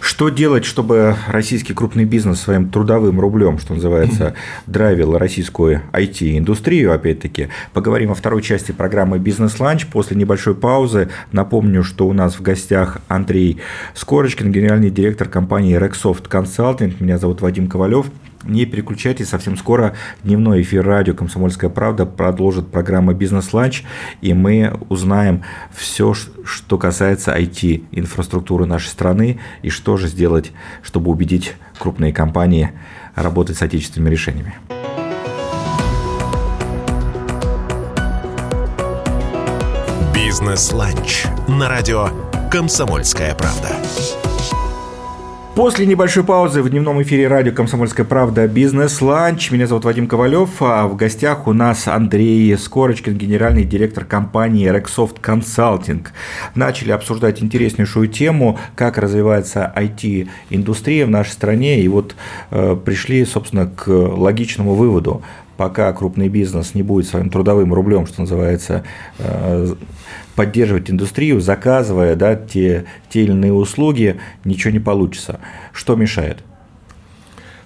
Что 0.00 0.30
делать, 0.30 0.64
чтобы 0.64 1.14
российский 1.28 1.72
крупный 1.74 2.04
бизнес 2.04 2.40
своим 2.40 2.70
трудовым 2.70 3.20
рублем, 3.20 3.58
что 3.58 3.74
называется, 3.74 4.34
драйвил 4.66 5.16
российскую 5.16 5.82
IT-индустрию, 5.92 6.92
опять-таки? 6.92 7.48
Поговорим 7.72 8.10
о 8.10 8.14
второй 8.14 8.42
части 8.42 8.72
программы 8.72 9.18
«Бизнес-ланч». 9.18 9.86
После 9.86 10.16
небольшой 10.16 10.54
паузы 10.54 11.08
напомню, 11.32 11.84
что 11.84 12.08
у 12.08 12.12
нас 12.12 12.34
в 12.34 12.42
гостях 12.42 12.98
Андрей 13.08 13.58
Скорочкин, 13.94 14.50
генеральный 14.50 14.90
директор 14.90 15.28
компании 15.28 15.78
Reksoft 15.78 16.28
Consulting. 16.28 16.96
Меня 16.98 17.16
зовут 17.18 17.40
Вадим 17.40 17.68
Ковалев. 17.68 18.06
Не 18.44 18.64
переключайтесь, 18.64 19.28
совсем 19.28 19.56
скоро 19.58 19.94
дневной 20.24 20.62
эфир 20.62 20.84
радио 20.84 21.14
«Комсомольская 21.14 21.68
правда» 21.68 22.06
продолжит 22.06 22.70
программа 22.70 23.12
«Бизнес-ланч», 23.12 23.84
и 24.22 24.32
мы 24.32 24.78
узнаем 24.88 25.42
все, 25.74 26.14
что 26.14 26.78
касается 26.78 27.36
IT-инфраструктуры 27.36 28.64
нашей 28.64 28.88
страны, 28.88 29.40
и 29.62 29.68
что 29.68 29.98
же 29.98 30.08
сделать, 30.08 30.52
чтобы 30.82 31.10
убедить 31.10 31.54
крупные 31.78 32.14
компании 32.14 32.72
работать 33.14 33.58
с 33.58 33.62
отечественными 33.62 34.10
решениями. 34.10 34.54
«Бизнес-ланч» 40.14 41.24
на 41.46 41.68
радио 41.68 42.08
«Комсомольская 42.50 43.34
правда». 43.34 44.29
После 45.56 45.84
небольшой 45.84 46.22
паузы 46.22 46.62
в 46.62 46.70
дневном 46.70 47.02
эфире 47.02 47.26
радио 47.26 47.52
«Комсомольская 47.52 48.06
правда» 48.06 48.46
«Бизнес-ланч». 48.46 49.50
Меня 49.50 49.66
зовут 49.66 49.84
Вадим 49.84 50.06
Ковалев, 50.06 50.62
а 50.62 50.86
в 50.86 50.94
гостях 50.94 51.48
у 51.48 51.52
нас 51.52 51.88
Андрей 51.88 52.56
Скорочкин, 52.56 53.18
генеральный 53.18 53.64
директор 53.64 54.04
компании 54.04 54.70
Reksoft 54.70 55.20
Consulting. 55.20 56.06
Начали 56.54 56.92
обсуждать 56.92 57.42
интереснейшую 57.42 58.06
тему, 58.06 58.60
как 58.76 58.96
развивается 58.96 59.72
IT-индустрия 59.76 61.04
в 61.04 61.10
нашей 61.10 61.32
стране, 61.32 61.80
и 61.80 61.88
вот 61.88 62.14
э, 62.52 62.76
пришли, 62.82 63.24
собственно, 63.24 63.66
к 63.66 63.88
логичному 63.88 64.74
выводу 64.74 65.22
пока 65.60 65.92
крупный 65.92 66.30
бизнес 66.30 66.74
не 66.74 66.82
будет 66.82 67.06
своим 67.06 67.28
трудовым 67.28 67.74
рублем, 67.74 68.06
что 68.06 68.22
называется, 68.22 68.82
э, 69.18 69.74
поддерживать 70.36 70.90
индустрию, 70.90 71.40
заказывая 71.40 72.16
да, 72.16 72.36
те, 72.36 72.86
те 73.08 73.22
или 73.22 73.32
иные 73.32 73.52
услуги, 73.52 74.20
ничего 74.44 74.72
не 74.72 74.78
получится. 74.78 75.40
Что 75.72 75.96
мешает? 75.96 76.38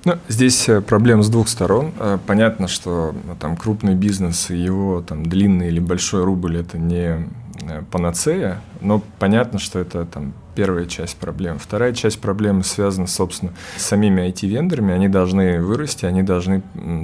Ну, 0.04 0.18
здесь 0.28 0.68
э, 0.68 0.82
проблема 0.82 1.22
с 1.22 1.30
двух 1.30 1.48
сторон. 1.48 1.92
Э, 1.98 2.18
понятно, 2.26 2.68
что 2.68 3.14
ну, 3.24 3.34
там 3.36 3.56
крупный 3.56 3.94
бизнес 3.94 4.50
и 4.50 4.56
его 4.56 5.02
там 5.02 5.24
длинный 5.24 5.68
или 5.68 5.80
большой 5.80 6.24
рубль 6.24 6.58
это 6.58 6.78
не 6.78 7.28
панацея, 7.90 8.60
но 8.80 9.02
понятно, 9.18 9.58
что 9.58 9.78
это 9.78 10.04
там 10.04 10.34
первая 10.54 10.84
часть 10.86 11.16
проблем. 11.16 11.58
Вторая 11.58 11.94
часть 11.94 12.20
проблемы 12.20 12.62
связана, 12.62 13.06
собственно, 13.06 13.52
с 13.76 13.82
самими 13.82 14.28
IT-вендорами. 14.28 14.92
Они 14.92 15.08
должны 15.08 15.62
вырасти, 15.62 16.04
они 16.04 16.22
должны, 16.22 16.62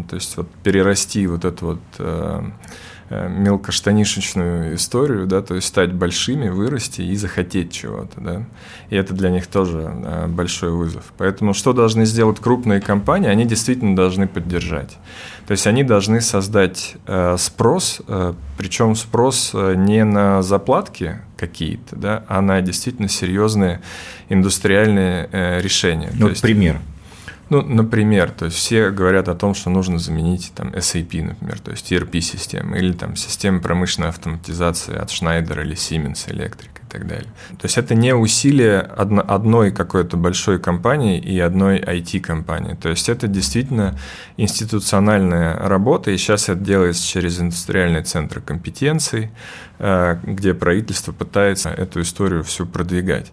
то 0.08 0.16
есть 0.16 0.36
вот 0.36 0.50
перерасти 0.62 1.26
вот 1.26 1.44
эту 1.44 1.66
вот 1.66 1.80
э, 1.98 2.42
Э, 2.42 2.99
мелкоштанишечную 3.10 4.76
историю, 4.76 5.26
да, 5.26 5.42
то 5.42 5.56
есть 5.56 5.66
стать 5.66 5.92
большими, 5.92 6.48
вырасти 6.48 7.02
и 7.02 7.16
захотеть 7.16 7.72
чего-то, 7.72 8.20
да. 8.20 8.44
И 8.88 8.96
это 8.96 9.14
для 9.14 9.30
них 9.30 9.46
тоже 9.48 9.92
э, 9.92 10.26
большой 10.28 10.70
вызов. 10.70 11.12
Поэтому 11.18 11.52
что 11.52 11.72
должны 11.72 12.06
сделать 12.06 12.38
крупные 12.38 12.80
компании? 12.80 13.28
Они 13.28 13.44
действительно 13.44 13.96
должны 13.96 14.28
поддержать. 14.28 14.96
То 15.46 15.52
есть 15.52 15.66
они 15.66 15.82
должны 15.82 16.20
создать 16.20 16.94
э, 17.06 17.36
спрос, 17.38 18.00
причем 18.56 18.94
спрос 18.94 19.52
не 19.54 20.04
на 20.04 20.42
заплатки 20.42 21.18
какие-то, 21.36 21.96
да, 21.96 22.24
а 22.28 22.40
на 22.40 22.60
действительно 22.60 23.08
серьезные 23.08 23.80
индустриальные 24.28 25.60
решения. 25.60 26.10
Ну, 26.14 26.28
вот 26.28 26.40
пример. 26.40 26.78
Ну, 27.50 27.62
например, 27.62 28.30
то 28.30 28.44
есть 28.44 28.56
все 28.56 28.90
говорят 28.90 29.28
о 29.28 29.34
том, 29.34 29.54
что 29.54 29.70
нужно 29.70 29.98
заменить 29.98 30.52
там 30.54 30.68
SAP, 30.68 31.20
например, 31.22 31.58
то 31.58 31.72
есть 31.72 31.90
ERP-системы, 31.90 32.78
или 32.78 32.92
там 32.92 33.16
системы 33.16 33.60
промышленной 33.60 34.08
автоматизации 34.08 34.96
от 34.96 35.10
Schneider 35.10 35.60
или 35.60 35.74
Siemens 35.74 36.28
Electric 36.28 36.70
и 36.80 36.88
так 36.88 37.08
далее. 37.08 37.26
То 37.58 37.64
есть 37.64 37.76
это 37.76 37.96
не 37.96 38.14
усилие 38.14 38.78
одно, 38.78 39.24
одной 39.26 39.72
какой-то 39.72 40.16
большой 40.16 40.60
компании 40.60 41.18
и 41.18 41.40
одной 41.40 41.80
IT-компании. 41.80 42.76
То 42.80 42.88
есть 42.88 43.08
это 43.08 43.26
действительно 43.26 43.98
институциональная 44.36 45.56
работа, 45.56 46.12
и 46.12 46.16
сейчас 46.18 46.48
это 46.48 46.60
делается 46.60 47.04
через 47.04 47.40
индустриальные 47.40 48.04
центры 48.04 48.40
компетенций, 48.40 49.32
э, 49.80 50.18
где 50.22 50.54
правительство 50.54 51.10
пытается 51.10 51.70
эту 51.70 52.00
историю 52.00 52.44
всю 52.44 52.64
продвигать. 52.64 53.32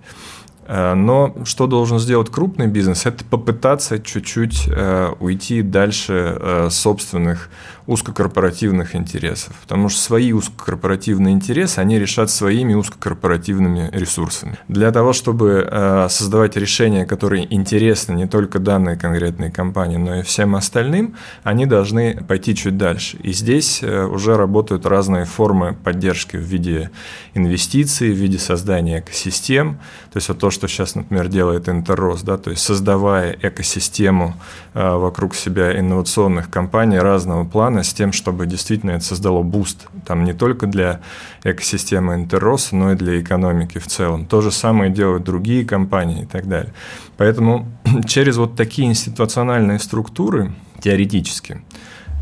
Э, 0.67 0.93
но 0.93 1.33
что 1.45 1.65
должен 1.65 1.97
сделать 1.99 2.29
крупный 2.29 2.67
бизнес? 2.67 3.05
Это 3.05 3.23
попытаться 3.23 3.99
чуть-чуть 3.99 4.67
э, 4.67 5.13
уйти 5.19 5.61
дальше 5.61 6.37
э, 6.39 6.67
собственных 6.69 7.49
узкокорпоративных 7.87 8.95
интересов. 8.95 9.55
Потому 9.61 9.89
что 9.89 9.99
свои 9.99 10.33
узкокорпоративные 10.33 11.33
интересы 11.33 11.79
они 11.79 11.97
решат 11.97 12.29
своими 12.29 12.73
узкокорпоративными 12.73 13.89
ресурсами. 13.93 14.57
Для 14.67 14.91
того, 14.91 15.13
чтобы 15.13 15.67
э, 15.69 16.07
создавать 16.09 16.57
решения, 16.57 17.05
которые 17.05 17.53
интересны 17.53 18.13
не 18.13 18.27
только 18.27 18.59
данной 18.59 18.97
конкретной 18.97 19.51
компании, 19.51 19.97
но 19.97 20.17
и 20.17 20.21
всем 20.21 20.55
остальным, 20.55 21.15
они 21.43 21.65
должны 21.65 22.23
пойти 22.27 22.55
чуть 22.55 22.77
дальше. 22.77 23.17
И 23.23 23.31
здесь 23.31 23.79
э, 23.81 24.03
уже 24.05 24.35
работают 24.35 24.85
разные 24.85 25.23
формы 25.25 25.73
поддержки 25.73 26.35
в 26.35 26.41
виде 26.41 26.91
инвестиций, 27.33 28.11
в 28.11 28.17
виде 28.17 28.37
создания 28.37 28.99
экосистем. 28.99 29.79
То 30.11 30.17
есть 30.17 30.27
вот 30.27 30.39
то, 30.39 30.51
что 30.51 30.67
сейчас, 30.67 30.95
например, 30.95 31.29
делает 31.29 31.69
Интеррос, 31.69 32.21
да, 32.21 32.37
то 32.37 32.49
есть 32.49 32.63
создавая 32.63 33.37
экосистему 33.41 34.35
э, 34.73 34.95
вокруг 34.95 35.35
себя 35.35 35.79
инновационных 35.79 36.49
компаний 36.49 36.99
разного 36.99 37.45
плана, 37.45 37.76
с 37.83 37.93
тем, 37.93 38.11
чтобы 38.11 38.45
действительно 38.45 38.91
это 38.91 39.03
создало 39.03 39.43
boost 39.43 39.87
там 40.05 40.23
не 40.23 40.33
только 40.33 40.67
для 40.67 41.01
экосистемы 41.43 42.15
Интерроса, 42.15 42.75
но 42.75 42.91
и 42.91 42.95
для 42.95 43.19
экономики 43.21 43.77
в 43.77 43.87
целом. 43.87 44.25
То 44.25 44.41
же 44.41 44.51
самое 44.51 44.91
делают 44.91 45.23
другие 45.23 45.65
компании 45.65 46.23
и 46.23 46.25
так 46.25 46.47
далее. 46.47 46.73
Поэтому 47.17 47.67
через 48.07 48.37
вот 48.37 48.55
такие 48.55 48.87
институциональные 48.87 49.79
структуры, 49.79 50.53
теоретически, 50.81 51.61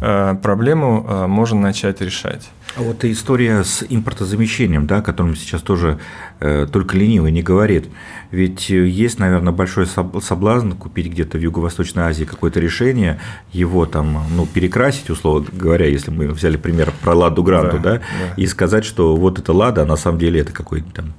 э, 0.01 0.35
проблему 0.41 1.05
э, 1.07 1.27
можно 1.27 1.59
начать 1.59 2.01
решать. 2.01 2.49
А 2.77 2.81
вот 2.81 3.05
история 3.05 3.63
с 3.63 3.85
импортозамещением, 3.87 4.85
да, 4.85 4.97
о 4.97 5.01
котором 5.01 5.35
сейчас 5.35 5.61
тоже 5.61 5.97
э, 6.41 6.67
только 6.69 6.97
ленивый 6.97 7.31
не 7.31 7.41
говорит. 7.41 7.87
Ведь 8.31 8.69
есть, 8.69 9.17
наверное, 9.17 9.53
большой 9.53 9.87
соблазн 9.87 10.73
купить 10.73 11.07
где-то 11.07 11.37
в 11.37 11.41
Юго-Восточной 11.41 12.03
Азии 12.03 12.25
какое-то 12.25 12.59
решение, 12.59 13.19
его 13.53 13.85
там, 13.85 14.25
ну, 14.35 14.45
перекрасить, 14.45 15.09
условно 15.09 15.47
говоря, 15.53 15.85
если 15.85 16.11
мы 16.11 16.27
взяли 16.27 16.57
пример 16.57 16.91
про 17.01 17.15
Ладу 17.15 17.43
Гранту, 17.43 17.79
да, 17.79 17.93
да, 17.93 17.99
да, 17.99 18.33
и 18.35 18.45
сказать, 18.45 18.83
что 18.83 19.15
вот 19.15 19.39
это 19.39 19.53
Лада, 19.53 19.83
а 19.83 19.85
на 19.85 19.95
самом 19.95 20.19
деле 20.19 20.41
это 20.41 20.51
какой-то 20.51 20.91
там 20.91 21.13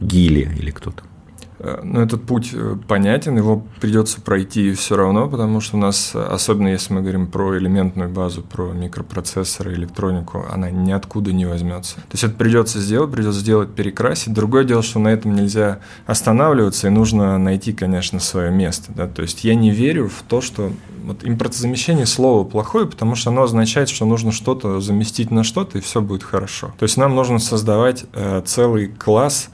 Гили 0.00 0.50
или 0.58 0.70
кто-то. 0.70 1.04
Э, 1.58 1.80
но 1.82 2.02
этот 2.02 2.24
путь 2.24 2.50
э, 2.52 2.76
понятен, 2.88 3.36
его 3.36 3.64
придется 3.80 4.20
пройти 4.20 4.72
все 4.74 4.96
равно, 4.96 5.28
потому 5.28 5.60
что 5.60 5.76
у 5.76 5.80
нас, 5.80 6.14
особенно 6.14 6.68
если 6.68 6.92
мы 6.92 7.00
говорим 7.00 7.26
про 7.26 7.56
элементную 7.56 8.10
базу, 8.10 8.42
про 8.42 8.72
микропроцессоры, 8.72 9.74
электронику, 9.74 10.44
она 10.50 10.70
ниоткуда 10.70 11.32
не 11.32 11.46
возьмется. 11.46 11.96
То 11.96 12.12
есть 12.12 12.24
это 12.24 12.34
придется 12.34 12.80
сделать, 12.80 13.12
придется 13.12 13.40
сделать, 13.40 13.74
перекрасить. 13.74 14.32
Другое 14.32 14.64
дело, 14.64 14.82
что 14.82 14.98
на 14.98 15.08
этом 15.08 15.34
нельзя 15.34 15.80
останавливаться, 16.06 16.88
и 16.88 16.90
нужно 16.90 17.38
найти, 17.38 17.72
конечно, 17.72 18.20
свое 18.20 18.50
место. 18.50 18.92
Да? 18.94 19.06
То 19.06 19.22
есть 19.22 19.44
я 19.44 19.54
не 19.54 19.70
верю 19.70 20.08
в 20.08 20.22
то, 20.28 20.40
что 20.40 20.72
вот 21.04 21.18
импортозамещение 21.22 22.06
слово 22.06 22.44
плохое, 22.44 22.86
потому 22.86 23.14
что 23.14 23.30
оно 23.30 23.42
означает, 23.42 23.88
что 23.88 24.06
нужно 24.06 24.32
что-то 24.32 24.80
заместить 24.80 25.30
на 25.30 25.44
что-то, 25.44 25.78
и 25.78 25.80
все 25.80 26.00
будет 26.00 26.22
хорошо. 26.22 26.72
То 26.78 26.84
есть 26.84 26.96
нам 26.96 27.14
нужно 27.14 27.38
создавать 27.38 28.06
э, 28.12 28.42
целый 28.44 28.88
класс 28.88 29.50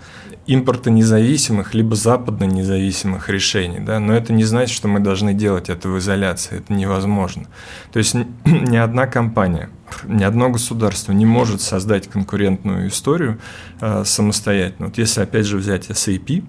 импортонезависимых 0.54 1.75
либо 1.75 1.95
западно-независимых 1.95 3.28
решений. 3.28 3.80
Да? 3.80 4.00
Но 4.00 4.14
это 4.14 4.33
не 4.33 4.45
значит, 4.45 4.75
что 4.75 4.88
мы 4.88 5.00
должны 5.00 5.35
делать 5.35 5.69
это 5.69 5.88
в 5.88 5.99
изоляции. 5.99 6.59
Это 6.59 6.73
невозможно. 6.73 7.45
То 7.92 7.99
есть 7.99 8.14
ни 8.45 8.76
одна 8.76 9.07
компания 9.07 9.71
ни 10.04 10.23
одно 10.23 10.50
государство 10.50 11.12
не 11.12 11.26
может 11.26 11.61
создать 11.61 12.09
конкурентную 12.09 12.88
историю 12.88 13.40
э, 13.80 14.04
самостоятельно. 14.04 14.87
Вот 14.87 14.99
если 14.99 15.21
опять 15.21 15.47
же 15.47 15.57
взять 15.57 15.90
SAP, 15.90 16.45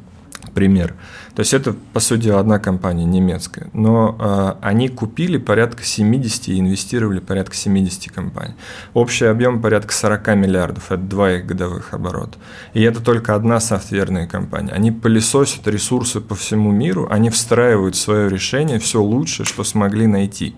пример. 0.54 0.96
То 1.36 1.42
есть 1.42 1.54
это, 1.54 1.74
по 1.94 2.00
сути 2.00 2.30
одна 2.30 2.60
компания 2.60 3.06
немецкая, 3.06 3.70
но 3.74 4.18
э, 4.20 4.66
они 4.66 4.90
купили 4.90 5.38
порядка 5.38 5.84
70 5.84 6.50
и 6.50 6.60
инвестировали 6.60 7.20
порядка 7.20 7.56
70 7.56 8.12
компаний. 8.12 8.56
Общий 8.94 9.26
объем 9.26 9.62
порядка 9.62 9.94
40 9.94 10.28
миллиардов, 10.36 10.92
это 10.92 11.02
два 11.02 11.32
их 11.32 11.46
годовых 11.46 11.94
оборота. 11.94 12.38
И 12.74 12.82
это 12.82 13.02
только 13.02 13.36
одна 13.36 13.60
софтверная 13.60 14.28
компания. 14.28 14.72
Они 14.72 14.92
пылесосят 14.92 15.68
ресурсы 15.68 16.20
по 16.22 16.36
всему 16.36 16.72
миру, 16.72 17.08
они 17.10 17.30
встраивают 17.30 17.96
свое 17.96 18.30
решение 18.30 18.80
все 18.80 19.02
лучшее, 19.02 19.46
что 19.46 19.64
смогли 19.64 20.08
найти. 20.08 20.56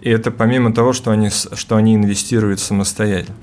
И 0.00 0.10
это 0.10 0.30
помимо 0.30 0.72
того, 0.72 0.92
что 0.92 1.10
они, 1.10 1.30
что 1.30 1.76
они 1.76 1.94
инвестируют 1.94 2.60
самостоятельно. 2.60 3.36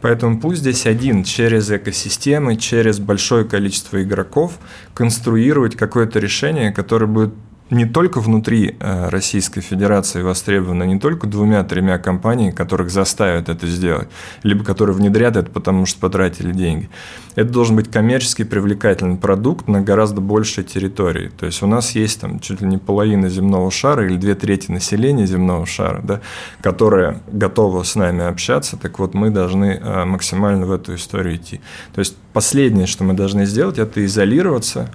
Поэтому 0.00 0.40
пусть 0.40 0.60
здесь 0.60 0.86
один 0.86 1.24
через 1.24 1.70
экосистемы, 1.70 2.56
через 2.56 2.98
большое 2.98 3.44
количество 3.44 4.02
игроков 4.02 4.58
конструировать 4.94 5.76
какое-то 5.76 6.18
решение, 6.18 6.72
которое 6.72 7.06
будет 7.06 7.34
не 7.70 7.86
только 7.86 8.20
внутри 8.20 8.76
э, 8.78 9.08
Российской 9.08 9.60
Федерации 9.60 10.22
востребовано 10.22 10.82
не 10.82 10.98
только 10.98 11.26
двумя-тремя 11.26 11.98
компаниями, 11.98 12.50
которых 12.50 12.90
заставят 12.90 13.48
это 13.48 13.66
сделать, 13.66 14.08
либо 14.42 14.64
которые 14.64 14.96
внедрят 14.96 15.36
это, 15.36 15.50
потому 15.50 15.86
что 15.86 16.00
потратили 16.00 16.52
деньги. 16.52 16.90
Это 17.36 17.50
должен 17.50 17.76
быть 17.76 17.90
коммерчески 17.90 18.42
привлекательный 18.42 19.16
продукт 19.16 19.68
на 19.68 19.80
гораздо 19.80 20.20
большей 20.20 20.64
территории. 20.64 21.30
То 21.38 21.46
есть 21.46 21.62
у 21.62 21.66
нас 21.66 21.92
есть 21.92 22.20
там 22.20 22.40
чуть 22.40 22.60
ли 22.60 22.66
не 22.66 22.78
половина 22.78 23.28
земного 23.28 23.70
шара 23.70 24.04
или 24.04 24.16
две 24.16 24.34
трети 24.34 24.70
населения 24.70 25.26
земного 25.26 25.64
шара, 25.64 26.00
да, 26.02 26.20
которое 26.60 27.20
готово 27.30 27.84
с 27.84 27.94
нами 27.94 28.24
общаться, 28.24 28.76
так 28.76 28.98
вот 28.98 29.14
мы 29.14 29.30
должны 29.30 29.80
э, 29.80 30.04
максимально 30.04 30.66
в 30.66 30.72
эту 30.72 30.96
историю 30.96 31.36
идти. 31.36 31.60
То 31.94 32.00
есть 32.00 32.16
последнее, 32.32 32.86
что 32.86 33.04
мы 33.04 33.14
должны 33.14 33.46
сделать, 33.46 33.78
это 33.78 34.04
изолироваться, 34.04 34.90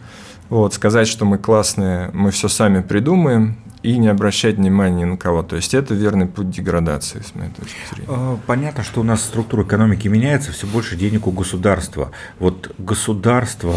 вот, 0.50 0.74
сказать, 0.74 1.08
что 1.08 1.26
мы 1.26 1.38
классные, 1.38 2.10
мы 2.14 2.32
все 2.32 2.48
сами 2.48 2.82
придумаем, 2.82 3.58
и 3.86 3.98
не 3.98 4.08
обращать 4.08 4.56
внимания 4.56 5.02
ни 5.02 5.06
на 5.06 5.18
кого. 5.18 5.44
То 5.44 5.56
есть 5.56 5.76
это 5.76 5.94
верный 5.94 6.26
путь 6.26 6.50
деградации, 6.50 7.22
с 7.22 7.36
моей 7.36 7.52
точки 7.52 7.78
зрения. 7.92 8.08
А, 8.10 8.40
понятно, 8.48 8.84
что 8.84 9.02
у 9.02 9.04
нас 9.04 9.22
структура 9.22 9.64
экономики 9.64 10.08
меняется, 10.08 10.52
все 10.52 10.66
больше 10.66 10.96
денег 10.96 11.28
у 11.28 11.32
государства. 11.32 12.12
Вот 12.40 12.74
государство, 12.80 13.76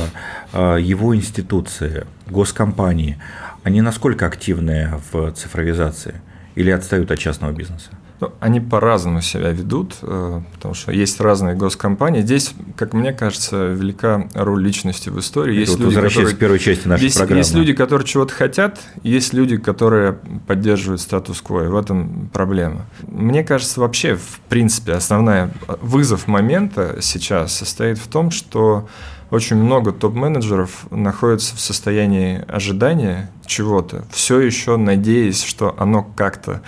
а, 0.52 0.76
его 0.76 1.14
институции, 1.14 2.06
госкомпании, 2.26 3.18
они 3.64 3.82
насколько 3.82 4.26
активны 4.26 4.94
в 5.12 5.30
цифровизации 5.32 6.22
или 6.54 6.70
отстают 6.70 7.10
от 7.10 7.18
частного 7.18 7.52
бизнеса? 7.52 7.90
Ну, 8.20 8.32
они 8.40 8.60
по-разному 8.60 9.20
себя 9.20 9.50
ведут, 9.50 9.96
э, 10.02 10.40
потому 10.54 10.74
что 10.74 10.90
есть 10.90 11.20
разные 11.20 11.54
госкомпании. 11.54 12.22
Здесь, 12.22 12.52
как 12.76 12.92
мне 12.92 13.12
кажется, 13.12 13.68
велика 13.68 14.26
роль 14.34 14.62
личности 14.62 15.08
в 15.08 15.18
истории. 15.20 15.52
Это 15.52 15.60
есть 15.60 15.72
вот 15.78 15.84
люди, 15.84 15.94
которые, 15.94 16.34
к 16.34 16.38
первой 16.38 16.58
части 16.58 16.88
нашей 16.88 17.04
есть, 17.04 17.16
программы. 17.16 17.38
Есть 17.38 17.54
люди, 17.54 17.72
которые 17.74 18.06
чего-то 18.06 18.34
хотят, 18.34 18.80
есть 19.04 19.32
люди, 19.32 19.56
которые 19.56 20.18
поддерживают 20.48 21.00
статус-кво, 21.00 21.66
и 21.66 21.68
в 21.68 21.76
этом 21.76 22.28
проблема. 22.32 22.86
Мне 23.06 23.44
кажется, 23.44 23.80
вообще, 23.80 24.16
в 24.16 24.40
принципе, 24.48 24.92
основная 24.92 25.52
вызов 25.80 26.26
момента 26.26 26.96
сейчас 27.00 27.54
состоит 27.54 27.98
в 27.98 28.08
том, 28.08 28.32
что 28.32 28.88
очень 29.30 29.56
много 29.56 29.92
топ-менеджеров 29.92 30.86
находятся 30.90 31.54
в 31.54 31.60
состоянии 31.60 32.42
ожидания 32.48 33.30
чего-то, 33.48 34.04
все 34.12 34.38
еще 34.40 34.76
надеясь, 34.76 35.42
что 35.42 35.74
оно 35.78 36.02
как-то 36.16 36.62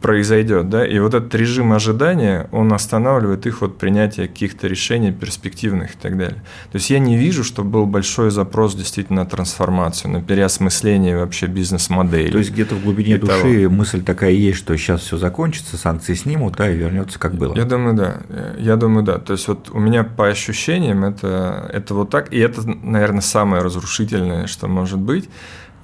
произойдет, 0.00 0.68
да, 0.68 0.84
и 0.84 0.98
вот 0.98 1.14
этот 1.14 1.32
режим 1.36 1.72
ожидания, 1.72 2.48
он 2.50 2.72
останавливает 2.72 3.46
их 3.46 3.62
от 3.62 3.78
принятия 3.78 4.26
каких-то 4.26 4.66
решений 4.66 5.12
перспективных 5.12 5.94
и 5.94 5.98
так 5.98 6.18
далее. 6.18 6.42
То 6.72 6.76
есть 6.78 6.90
я 6.90 6.98
не 6.98 7.16
вижу, 7.16 7.44
что 7.44 7.62
был 7.62 7.86
большой 7.86 8.32
запрос 8.32 8.74
действительно 8.74 9.22
на 9.22 9.30
трансформацию, 9.30 10.10
на 10.10 10.20
переосмысление 10.20 11.18
вообще 11.18 11.46
бизнес-модели. 11.46 12.32
То 12.32 12.38
есть 12.38 12.50
где-то 12.50 12.74
в 12.74 12.82
глубине 12.82 13.16
души 13.16 13.62
того. 13.62 13.74
мысль 13.74 14.02
такая 14.02 14.32
есть, 14.32 14.58
что 14.58 14.76
сейчас 14.76 15.02
все 15.02 15.16
закончится, 15.16 15.76
санкции 15.76 16.14
снимут, 16.14 16.56
да, 16.56 16.68
и 16.68 16.76
вернется 16.76 17.20
как 17.20 17.34
было. 17.34 17.54
Я 17.54 17.64
думаю, 17.64 17.94
да. 17.94 18.22
Я 18.58 18.74
думаю, 18.74 19.04
да. 19.04 19.18
То 19.18 19.34
есть 19.34 19.46
вот 19.46 19.70
у 19.70 19.78
меня 19.78 20.02
по 20.02 20.26
ощущениям 20.26 21.04
это, 21.04 21.70
это 21.72 21.94
вот 21.94 22.10
так, 22.10 22.32
и 22.32 22.38
это, 22.38 22.62
наверное, 22.66 23.20
самое 23.20 23.62
разрушительное, 23.62 24.48
что 24.48 24.66
может 24.66 24.98
быть. 24.98 25.28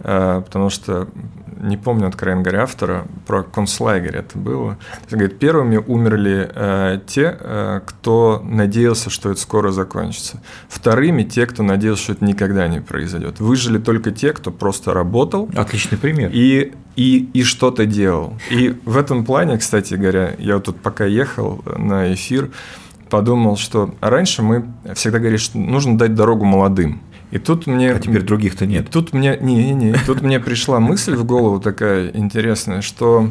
Э, 0.00 0.42
потому 0.44 0.70
что 0.70 1.08
не 1.60 1.76
помню, 1.76 2.06
откровенно 2.06 2.42
говоря, 2.42 2.62
автора, 2.62 3.06
про 3.26 3.42
концлагерь 3.42 4.16
это 4.16 4.38
было. 4.38 4.78
Он 5.10 5.18
говорит, 5.18 5.38
первыми 5.38 5.76
умерли 5.76 6.50
э, 6.54 7.00
те, 7.06 7.36
э, 7.38 7.80
кто 7.84 8.40
надеялся, 8.44 9.10
что 9.10 9.30
это 9.30 9.40
скоро 9.40 9.70
закончится. 9.70 10.40
Вторыми 10.68 11.24
те, 11.24 11.46
кто 11.46 11.62
надеялся, 11.62 12.04
что 12.04 12.12
это 12.12 12.24
никогда 12.24 12.68
не 12.68 12.80
произойдет. 12.80 13.40
Выжили 13.40 13.78
только 13.78 14.10
те, 14.10 14.32
кто 14.32 14.50
просто 14.50 14.92
работал. 14.92 15.48
Отличный 15.56 15.98
пример. 15.98 16.30
И, 16.32 16.72
и, 16.96 17.28
и 17.32 17.42
что-то 17.42 17.86
делал. 17.86 18.34
И 18.50 18.76
в 18.84 18.96
этом 18.96 19.24
плане, 19.24 19.58
кстати 19.58 19.94
говоря, 19.94 20.34
я 20.38 20.54
вот 20.54 20.64
тут 20.64 20.80
пока 20.80 21.04
ехал 21.04 21.62
на 21.76 22.12
эфир, 22.14 22.50
подумал, 23.08 23.56
что 23.56 23.94
раньше 24.00 24.42
мы 24.42 24.66
всегда 24.94 25.18
говорили, 25.18 25.38
что 25.38 25.58
нужно 25.58 25.98
дать 25.98 26.14
дорогу 26.14 26.44
молодым. 26.44 27.00
И 27.30 27.38
тут 27.38 27.66
мне... 27.66 27.92
А 27.92 27.98
теперь 27.98 28.22
других-то 28.22 28.66
нет. 28.66 28.90
Тут 28.90 29.12
мне... 29.12 29.36
Не-не-не. 29.40 29.94
Тут 30.06 30.22
мне 30.22 30.40
пришла 30.40 30.80
мысль 30.80 31.14
в 31.14 31.24
голову 31.24 31.60
такая 31.60 32.10
интересная, 32.14 32.80
что 32.80 33.30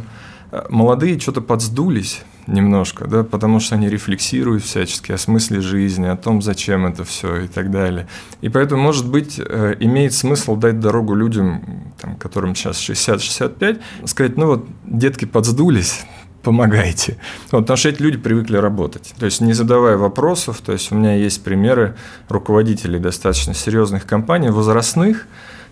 э, 0.51 0.65
молодые 0.69 1.19
что-то 1.19 1.41
подсдулись 1.41 2.21
немножко, 2.47 3.07
да, 3.07 3.23
потому 3.23 3.59
что 3.59 3.75
они 3.75 3.89
рефлексируют 3.89 4.63
всячески 4.63 5.11
о 5.11 5.17
смысле 5.17 5.61
жизни, 5.61 6.05
о 6.05 6.15
том, 6.15 6.41
зачем 6.41 6.85
это 6.85 7.03
все 7.03 7.41
и 7.41 7.47
так 7.47 7.71
далее. 7.71 8.07
И 8.41 8.49
поэтому, 8.49 8.81
может 8.81 9.09
быть, 9.09 9.39
э, 9.39 9.75
имеет 9.79 10.13
смысл 10.13 10.55
дать 10.55 10.79
дорогу 10.79 11.13
людям, 11.13 11.93
там, 11.99 12.15
которым 12.15 12.55
сейчас 12.55 12.77
60-65, 12.77 13.81
сказать, 14.05 14.37
ну 14.37 14.47
вот, 14.47 14.67
детки 14.85 15.25
подсдулись, 15.25 16.05
помогайте. 16.47 17.17
Вот, 17.51 17.63
потому 17.63 17.75
что 17.75 17.89
эти 17.89 18.01
люди 18.01 18.17
привыкли 18.17 18.55
работать. 18.55 19.13
То 19.19 19.25
есть 19.25 19.41
не 19.41 19.51
задавая 19.51 19.97
вопросов, 19.97 20.61
то 20.65 20.71
есть 20.71 20.93
у 20.93 20.95
меня 20.95 21.13
есть 21.13 21.43
примеры 21.43 21.97
руководителей 22.29 22.99
достаточно 22.99 23.53
серьезных 23.53 24.05
компаний, 24.05 24.49
возрастных, 24.49 25.27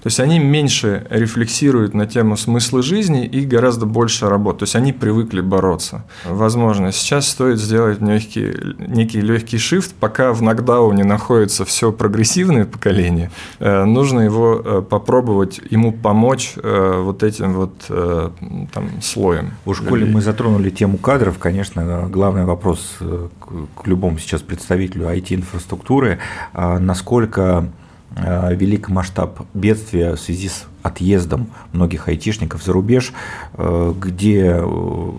то 0.05 0.09
есть 0.09 0.19
они 0.19 0.37
меньше 0.37 1.07
рефлексируют 1.09 1.95
на 1.95 2.05
тему 2.05 2.37
смысла 2.37 2.83
жизни 2.83 3.25
и 3.25 3.43
гораздо 3.43 3.87
больше 3.87 4.29
работают. 4.29 4.59
То 4.59 4.63
есть 4.65 4.75
они 4.75 4.93
привыкли 4.93 5.41
бороться. 5.41 6.05
Возможно, 6.25 6.91
сейчас 6.91 7.27
стоит 7.27 7.57
сделать 7.57 8.01
некий, 8.01 8.53
некий 8.77 9.19
легкий 9.19 9.57
шифт, 9.57 9.95
пока 9.95 10.31
в 10.33 10.43
нокдауне 10.43 11.03
находится 11.03 11.65
все 11.65 11.91
прогрессивное 11.91 12.65
поколение, 12.65 13.31
э, 13.57 13.85
нужно 13.85 14.19
его 14.19 14.61
э, 14.63 14.83
попробовать, 14.87 15.59
ему 15.71 15.91
помочь 15.91 16.53
э, 16.55 17.01
вот 17.01 17.23
этим 17.23 17.53
вот 17.53 17.73
там, 17.87 19.01
слоем. 19.01 19.53
Уж 19.65 19.81
коли 19.81 20.05
мы 20.05 20.21
затронули 20.21 20.69
тему 20.69 20.99
кадров, 20.99 21.39
конечно, 21.39 22.07
главный 22.11 22.45
вопрос 22.45 22.99
к 22.99 23.87
любому 23.87 24.19
сейчас 24.19 24.43
представителю 24.43 25.07
IT-инфраструктуры, 25.07 26.19
а 26.53 26.77
насколько 26.77 27.71
велик 28.15 28.89
масштаб 28.89 29.45
бедствия 29.53 30.15
в 30.15 30.19
связи 30.19 30.47
с 30.47 30.65
отъездом 30.83 31.49
многих 31.73 32.07
айтишников 32.07 32.63
за 32.63 32.71
рубеж, 32.71 33.11
э, 33.53 33.93
где 33.99 34.59
э, 34.61 35.11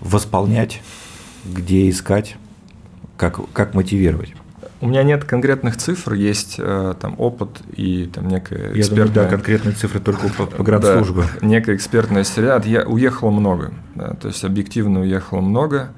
восполнять, 0.00 0.80
где 1.44 1.90
искать, 1.90 2.36
как, 3.16 3.40
как 3.52 3.74
мотивировать. 3.74 4.34
У 4.80 4.88
меня 4.88 5.02
нет 5.04 5.24
конкретных 5.24 5.76
цифр, 5.76 6.14
есть 6.14 6.56
там 6.56 7.14
опыт 7.18 7.60
и 7.76 8.10
там 8.12 8.26
некая 8.26 8.72
экспертная... 8.72 8.78
Я 8.80 8.88
думаю, 8.88 9.12
да, 9.12 9.24
конкретные 9.28 9.74
цифры 9.74 10.00
только 10.00 10.28
по, 10.28 10.46
по 10.46 10.64
градслужбы. 10.64 11.24
Да, 11.40 11.46
некая 11.46 11.76
экспертная 11.76 12.24
среда. 12.24 12.60
Я 12.64 12.82
уехало 12.82 13.30
много, 13.30 13.72
да, 13.94 14.14
то 14.14 14.26
есть 14.26 14.42
объективно 14.42 15.02
уехало 15.02 15.40
много. 15.40 15.92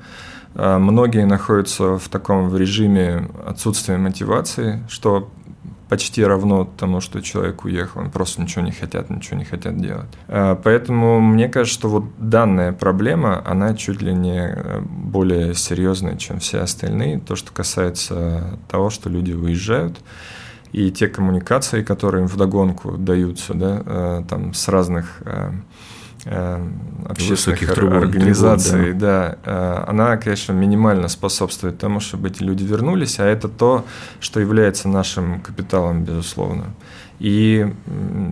Многие 0.55 1.25
находятся 1.25 1.99
в 1.99 2.09
таком 2.11 2.51
в 2.51 2.59
режиме 2.59 3.31
отсутствия 3.47 3.97
мотивации, 3.97 4.85
что 4.91 5.31
почти 5.89 6.25
равно 6.25 6.65
тому, 6.65 7.01
что 7.01 7.21
человек 7.21 7.65
уехал. 7.65 8.01
Они 8.01 8.11
просто 8.11 8.43
ничего 8.43 8.65
не 8.65 8.73
хотят, 8.73 9.11
ничего 9.11 9.39
не 9.39 9.45
хотят 9.45 9.81
делать. 9.81 10.09
А, 10.29 10.57
поэтому 10.57 11.21
мне 11.21 11.49
кажется, 11.49 11.79
что 11.79 11.89
вот 11.89 12.05
данная 12.19 12.73
проблема, 12.73 13.43
она 13.47 13.75
чуть 13.75 14.03
ли 14.03 14.13
не 14.15 14.39
э, 14.39 14.81
более 14.81 15.55
серьезная, 15.55 16.17
чем 16.17 16.39
все 16.39 16.61
остальные. 16.61 17.21
То, 17.21 17.37
что 17.37 17.53
касается 17.53 18.59
того, 18.69 18.91
что 18.91 19.09
люди 19.09 19.33
выезжают, 19.33 19.99
и 20.73 20.91
те 20.91 21.07
коммуникации, 21.07 21.83
которые 21.83 22.23
им 22.23 22.29
вдогонку 22.29 22.97
даются, 22.97 23.55
да, 23.55 23.83
э, 23.85 24.23
там 24.29 24.55
с 24.55 24.67
разных 24.69 25.23
э, 25.25 25.53
общественных 26.27 27.75
труб, 27.75 27.93
организаций, 27.93 28.91
труб, 28.91 28.99
да. 28.99 29.39
да, 29.45 29.85
э, 29.85 29.85
она, 29.89 30.17
конечно, 30.17 30.53
минимально 30.53 31.09
способствует 31.09 31.79
тому, 31.79 32.01
чтобы 32.01 32.29
эти 32.29 32.43
люди 32.43 32.65
вернулись, 32.65 33.21
а 33.21 33.25
это 33.25 33.49
то, 33.49 33.85
что 34.21 34.41
является 34.41 34.89
нашим 34.89 35.41
капиталом, 35.41 36.05
безусловно. 36.05 36.67
И, 37.21 37.67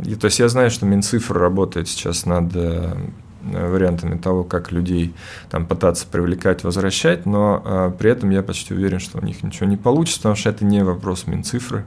и 0.05 0.15
то 0.15 0.25
есть 0.25 0.39
я 0.41 0.49
знаю, 0.49 0.71
что 0.71 0.87
Минцифр 0.87 1.37
работает 1.39 1.89
сейчас 1.89 2.27
над 2.27 2.51
э, 2.55 2.95
вариантами 3.43 4.19
того, 4.19 4.45
как 4.45 4.73
людей 4.73 5.15
там 5.51 5.67
пытаться 5.67 6.07
привлекать, 6.07 6.65
возвращать, 6.65 7.27
но 7.27 7.93
при 7.99 8.11
этом 8.11 8.31
я 8.31 8.43
почти 8.43 8.73
уверен, 8.73 9.01
что 9.01 9.19
у 9.19 9.25
них 9.25 9.43
ничего 9.43 9.69
не 9.69 9.77
получится, 9.77 10.21
потому 10.21 10.37
что 10.37 10.51
это 10.51 10.65
не 10.65 10.83
вопрос 10.85 11.27
Минцифры, 11.27 11.85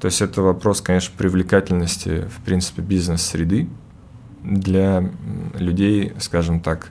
то 0.00 0.06
есть 0.06 0.22
это 0.22 0.40
вопрос, 0.42 0.80
конечно, 0.80 1.12
привлекательности, 1.16 2.26
в 2.34 2.44
принципе, 2.44 2.82
бизнес-среды 2.82 3.68
для 4.42 5.10
людей, 5.54 6.12
скажем 6.18 6.60
так, 6.60 6.90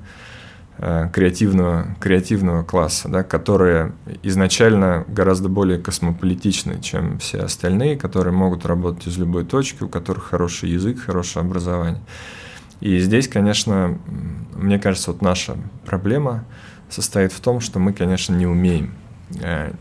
э, 0.78 1.10
креативного, 1.14 1.96
креативного 2.00 2.64
класса, 2.64 3.10
да, 3.10 3.24
которые 3.24 3.94
изначально 4.24 5.06
гораздо 5.08 5.50
более 5.50 5.80
космополитичны, 5.80 6.82
чем 6.82 7.20
все 7.20 7.40
остальные, 7.40 7.98
которые 7.98 8.34
могут 8.34 8.66
работать 8.66 9.08
из 9.08 9.18
любой 9.18 9.46
точки, 9.46 9.84
у 9.84 9.90
которых 9.90 10.26
хороший 10.26 10.70
язык, 10.70 11.00
хорошее 11.00 11.46
образование. 11.46 12.02
И 12.82 13.00
здесь, 13.00 13.28
конечно, 13.28 13.98
мне 14.56 14.80
кажется, 14.80 15.12
вот 15.12 15.22
наша 15.22 15.58
проблема 15.86 16.46
состоит 16.90 17.34
в 17.34 17.40
том, 17.42 17.60
что 17.60 17.80
мы, 17.80 17.94
конечно, 17.94 18.34
не 18.34 18.48
умеем 18.48 18.94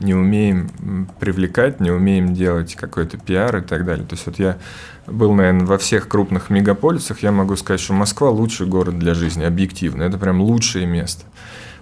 не 0.01 0.15
умеем 0.15 1.09
привлекать, 1.19 1.81
не 1.81 1.91
умеем 1.91 2.35
делать 2.35 2.75
какой-то 2.75 3.17
пиар 3.19 3.59
и 3.59 3.61
так 3.61 3.85
далее. 3.85 4.07
То 4.07 4.15
есть 4.15 4.27
вот 4.27 4.39
я 4.39 4.59
был, 5.07 5.33
наверное, 5.35 5.67
во 5.67 5.79
всех 5.79 6.09
крупных 6.09 6.51
мегаполисах, 6.51 7.23
я 7.23 7.33
могу 7.33 7.57
сказать, 7.57 7.81
что 7.81 7.95
Москва 7.95 8.31
лучший 8.31 8.67
город 8.67 8.99
для 8.99 9.15
жизни, 9.15 9.45
объективно. 9.45 10.03
Это 10.03 10.19
прям 10.19 10.41
лучшее 10.41 10.87
место. 10.87 11.25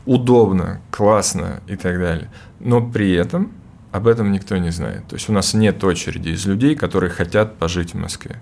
Удобно, 0.05 0.81
классно 0.91 1.61
и 1.67 1.77
так 1.77 1.99
далее. 1.99 2.31
Но 2.61 2.81
при 2.81 3.13
этом 3.13 3.53
об 3.91 4.07
этом 4.07 4.31
никто 4.31 4.57
не 4.57 4.71
знает. 4.71 5.07
То 5.09 5.17
есть 5.17 5.29
у 5.29 5.33
нас 5.33 5.55
нет 5.55 5.83
очереди 5.83 6.31
из 6.31 6.47
людей, 6.47 6.77
которые 6.77 7.11
хотят 7.11 7.57
пожить 7.57 7.95
в 7.95 7.99
Москве. 7.99 8.37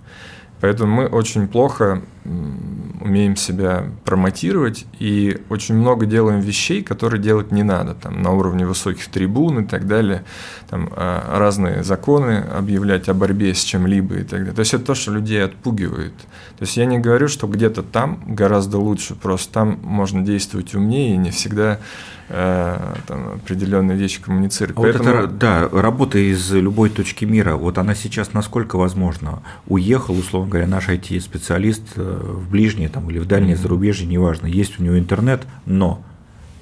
Поэтому 0.61 0.95
мы 0.95 1.07
очень 1.07 1.49
плохо 1.49 2.03
умеем 2.25 3.37
себя 3.37 3.85
промотировать 4.05 4.87
и 4.99 5.43
очень 5.51 5.75
много 5.75 6.07
делаем 6.07 6.41
вещей, 6.41 6.83
которые 6.83 7.21
делать 7.21 7.53
не 7.53 7.63
надо, 7.63 7.95
там, 7.95 8.23
на 8.23 8.33
уровне 8.33 8.67
высоких 8.67 9.09
трибун 9.09 9.65
и 9.65 9.67
так 9.67 9.87
далее, 9.87 10.25
там, 10.71 10.89
а, 10.97 11.39
разные 11.39 11.83
законы 11.85 12.39
объявлять 12.39 13.09
о 13.09 13.15
борьбе 13.15 13.55
с 13.55 13.63
чем-либо 13.63 14.17
и 14.17 14.23
так 14.23 14.41
далее. 14.41 14.55
То 14.55 14.61
есть 14.61 14.73
это 14.73 14.85
то, 14.85 14.95
что 14.95 15.13
людей 15.13 15.45
отпугивает. 15.45 16.15
То 16.59 16.63
есть 16.63 16.77
я 16.77 16.87
не 16.87 16.99
говорю, 16.99 17.29
что 17.29 17.47
где-то 17.47 17.83
там 17.83 18.23
гораздо 18.27 18.79
лучше, 18.79 19.15
просто 19.15 19.53
там 19.53 19.79
можно 19.83 20.23
действовать 20.23 20.75
умнее 20.75 21.15
и 21.15 21.19
не 21.19 21.31
всегда 21.31 21.79
э, 22.29 22.79
там, 23.07 23.35
определенные 23.35 23.97
вещи 23.99 24.23
коммуницировать. 24.23 24.79
А 24.79 24.81
Поэтому... 24.81 25.05
вот 25.05 25.19
это, 25.19 25.29
да, 25.29 25.69
работа 25.69 26.19
из 26.19 26.51
любой 26.53 26.91
точки 26.91 27.25
мира, 27.25 27.57
вот 27.57 27.79
она 27.79 27.95
сейчас 27.95 28.33
насколько 28.33 28.77
возможно? 28.77 29.43
Уехал, 29.67 30.17
условно 30.19 30.51
говоря, 30.51 30.67
наш 30.67 30.89
IT-специалист 30.89 31.83
э, 31.97 32.14
в 32.15 32.51
ближнее 32.51 32.89
там, 32.89 33.11
или 33.11 33.19
в 33.19 33.27
дальнее 33.27 33.57
зарубежье, 33.57 34.07
неважно, 34.07 34.47
есть 34.47 34.79
у 34.81 34.83
него 34.83 34.99
интернет, 34.99 35.43
но 35.67 36.03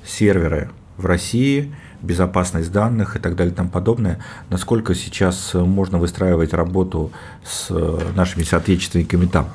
серверы 0.04 0.70
в 0.96 1.06
России, 1.06 1.74
безопасность 2.02 2.72
данных 2.72 3.16
и 3.16 3.18
так 3.18 3.36
далее 3.36 3.52
и 3.52 3.56
тому 3.56 3.70
подобное, 3.70 4.18
насколько 4.50 4.94
сейчас 4.94 5.54
можно 5.54 5.98
выстраивать 5.98 6.52
работу 6.52 7.12
с 7.44 7.68
э, 7.70 8.00
нашими 8.16 8.42
соотечественниками 8.42 9.26
там? 9.26 9.48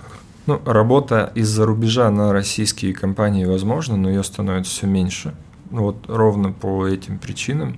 Ну, 0.45 0.61
работа 0.65 1.31
из-за 1.35 1.65
рубежа 1.65 2.09
на 2.09 2.31
российские 2.31 2.93
компании 2.93 3.43
возможно, 3.43 3.97
но 3.97 4.09
ее 4.09 4.23
становится 4.23 4.71
все 4.71 4.87
меньше. 4.87 5.35
Ну, 5.71 5.81
вот 5.81 6.05
ровно 6.07 6.53
по 6.53 6.87
этим 6.87 7.19
причинам. 7.19 7.77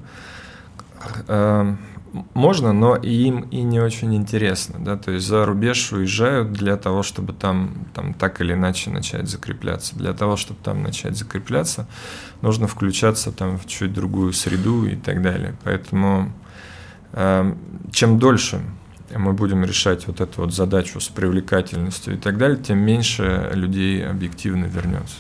Можно, 2.34 2.74
но 2.74 2.96
и 2.96 3.10
им 3.10 3.42
и 3.52 3.62
не 3.62 3.80
очень 3.80 4.16
интересно, 4.16 4.80
да, 4.80 4.98
то 4.98 5.12
есть 5.12 5.28
за 5.28 5.46
рубеж 5.46 5.92
уезжают 5.92 6.52
для 6.52 6.76
того, 6.76 7.04
чтобы 7.04 7.34
там, 7.34 7.86
там 7.94 8.14
так 8.14 8.42
или 8.42 8.54
иначе 8.54 8.90
начать 8.90 9.28
закрепляться. 9.28 9.96
Для 9.96 10.14
того, 10.14 10.36
чтобы 10.36 10.60
там 10.64 10.82
начать 10.82 11.16
закрепляться, 11.16 11.88
нужно 12.42 12.68
включаться 12.68 13.32
там 13.32 13.60
в 13.60 13.68
чуть 13.68 13.94
другую 13.94 14.34
среду 14.34 14.86
и 14.86 14.96
так 14.96 15.22
далее. 15.22 15.56
Поэтому 15.64 16.32
э, 17.14 17.54
чем 17.92 18.18
дольше 18.18 18.62
мы 19.16 19.34
будем 19.34 19.64
решать 19.64 20.08
вот 20.08 20.22
эту 20.22 20.42
вот 20.42 20.54
задачу 20.54 21.00
с 21.00 21.08
привлекательностью 21.08 22.16
и 22.16 22.18
так 22.18 22.38
далее, 22.38 22.58
тем 22.58 22.80
меньше 22.80 23.52
людей 23.54 24.06
объективно 24.08 24.66
вернется. 24.66 25.16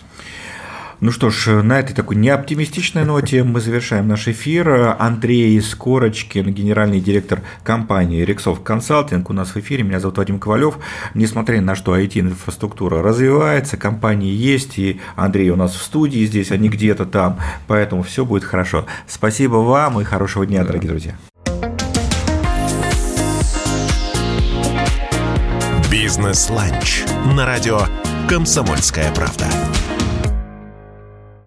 Ну 1.02 1.12
что 1.12 1.30
ж, 1.30 1.64
на 1.64 1.80
этой 1.80 1.94
такой 1.94 2.18
неоптимистичной 2.18 3.06
ноте 3.06 3.46
мы 3.46 3.62
завершаем 3.62 4.10
наш 4.10 4.28
эфир. 4.28 4.98
Андрей 5.00 5.62
Скорочкин, 5.62 6.54
генеральный 6.54 7.00
директор 7.00 7.42
компании 7.64 8.24
Рексов 8.24 8.62
Консалтинг 8.64 9.30
у 9.30 9.34
нас 9.34 9.56
в 9.56 9.58
эфире. 9.58 9.84
Меня 9.84 10.02
зовут 10.02 10.18
Вадим 10.18 10.40
Ковалев. 10.40 10.78
Несмотря 11.14 11.62
на 11.62 11.76
что 11.76 11.98
IT-инфраструктура 11.98 13.02
развивается, 13.02 13.78
компании 13.78 14.34
есть, 14.34 14.78
и 14.78 15.00
Андрей 15.16 15.52
у 15.52 15.56
нас 15.56 15.74
в 15.74 15.82
студии 15.82 16.26
здесь, 16.26 16.52
а 16.52 16.58
не 16.58 16.68
где-то 16.68 17.06
там, 17.06 17.40
поэтому 17.68 18.04
все 18.04 18.26
будет 18.26 18.44
хорошо. 18.44 18.86
Спасибо 19.08 19.56
вам 19.56 20.02
и 20.02 20.04
хорошего 20.04 20.46
дня, 20.46 20.66
дорогие 20.66 20.90
друзья. 20.90 21.16
Бизнес-ланч 25.90 27.04
на 27.34 27.46
радио 27.46 27.80
«Комсомольская 28.28 29.12
правда». 29.14 29.46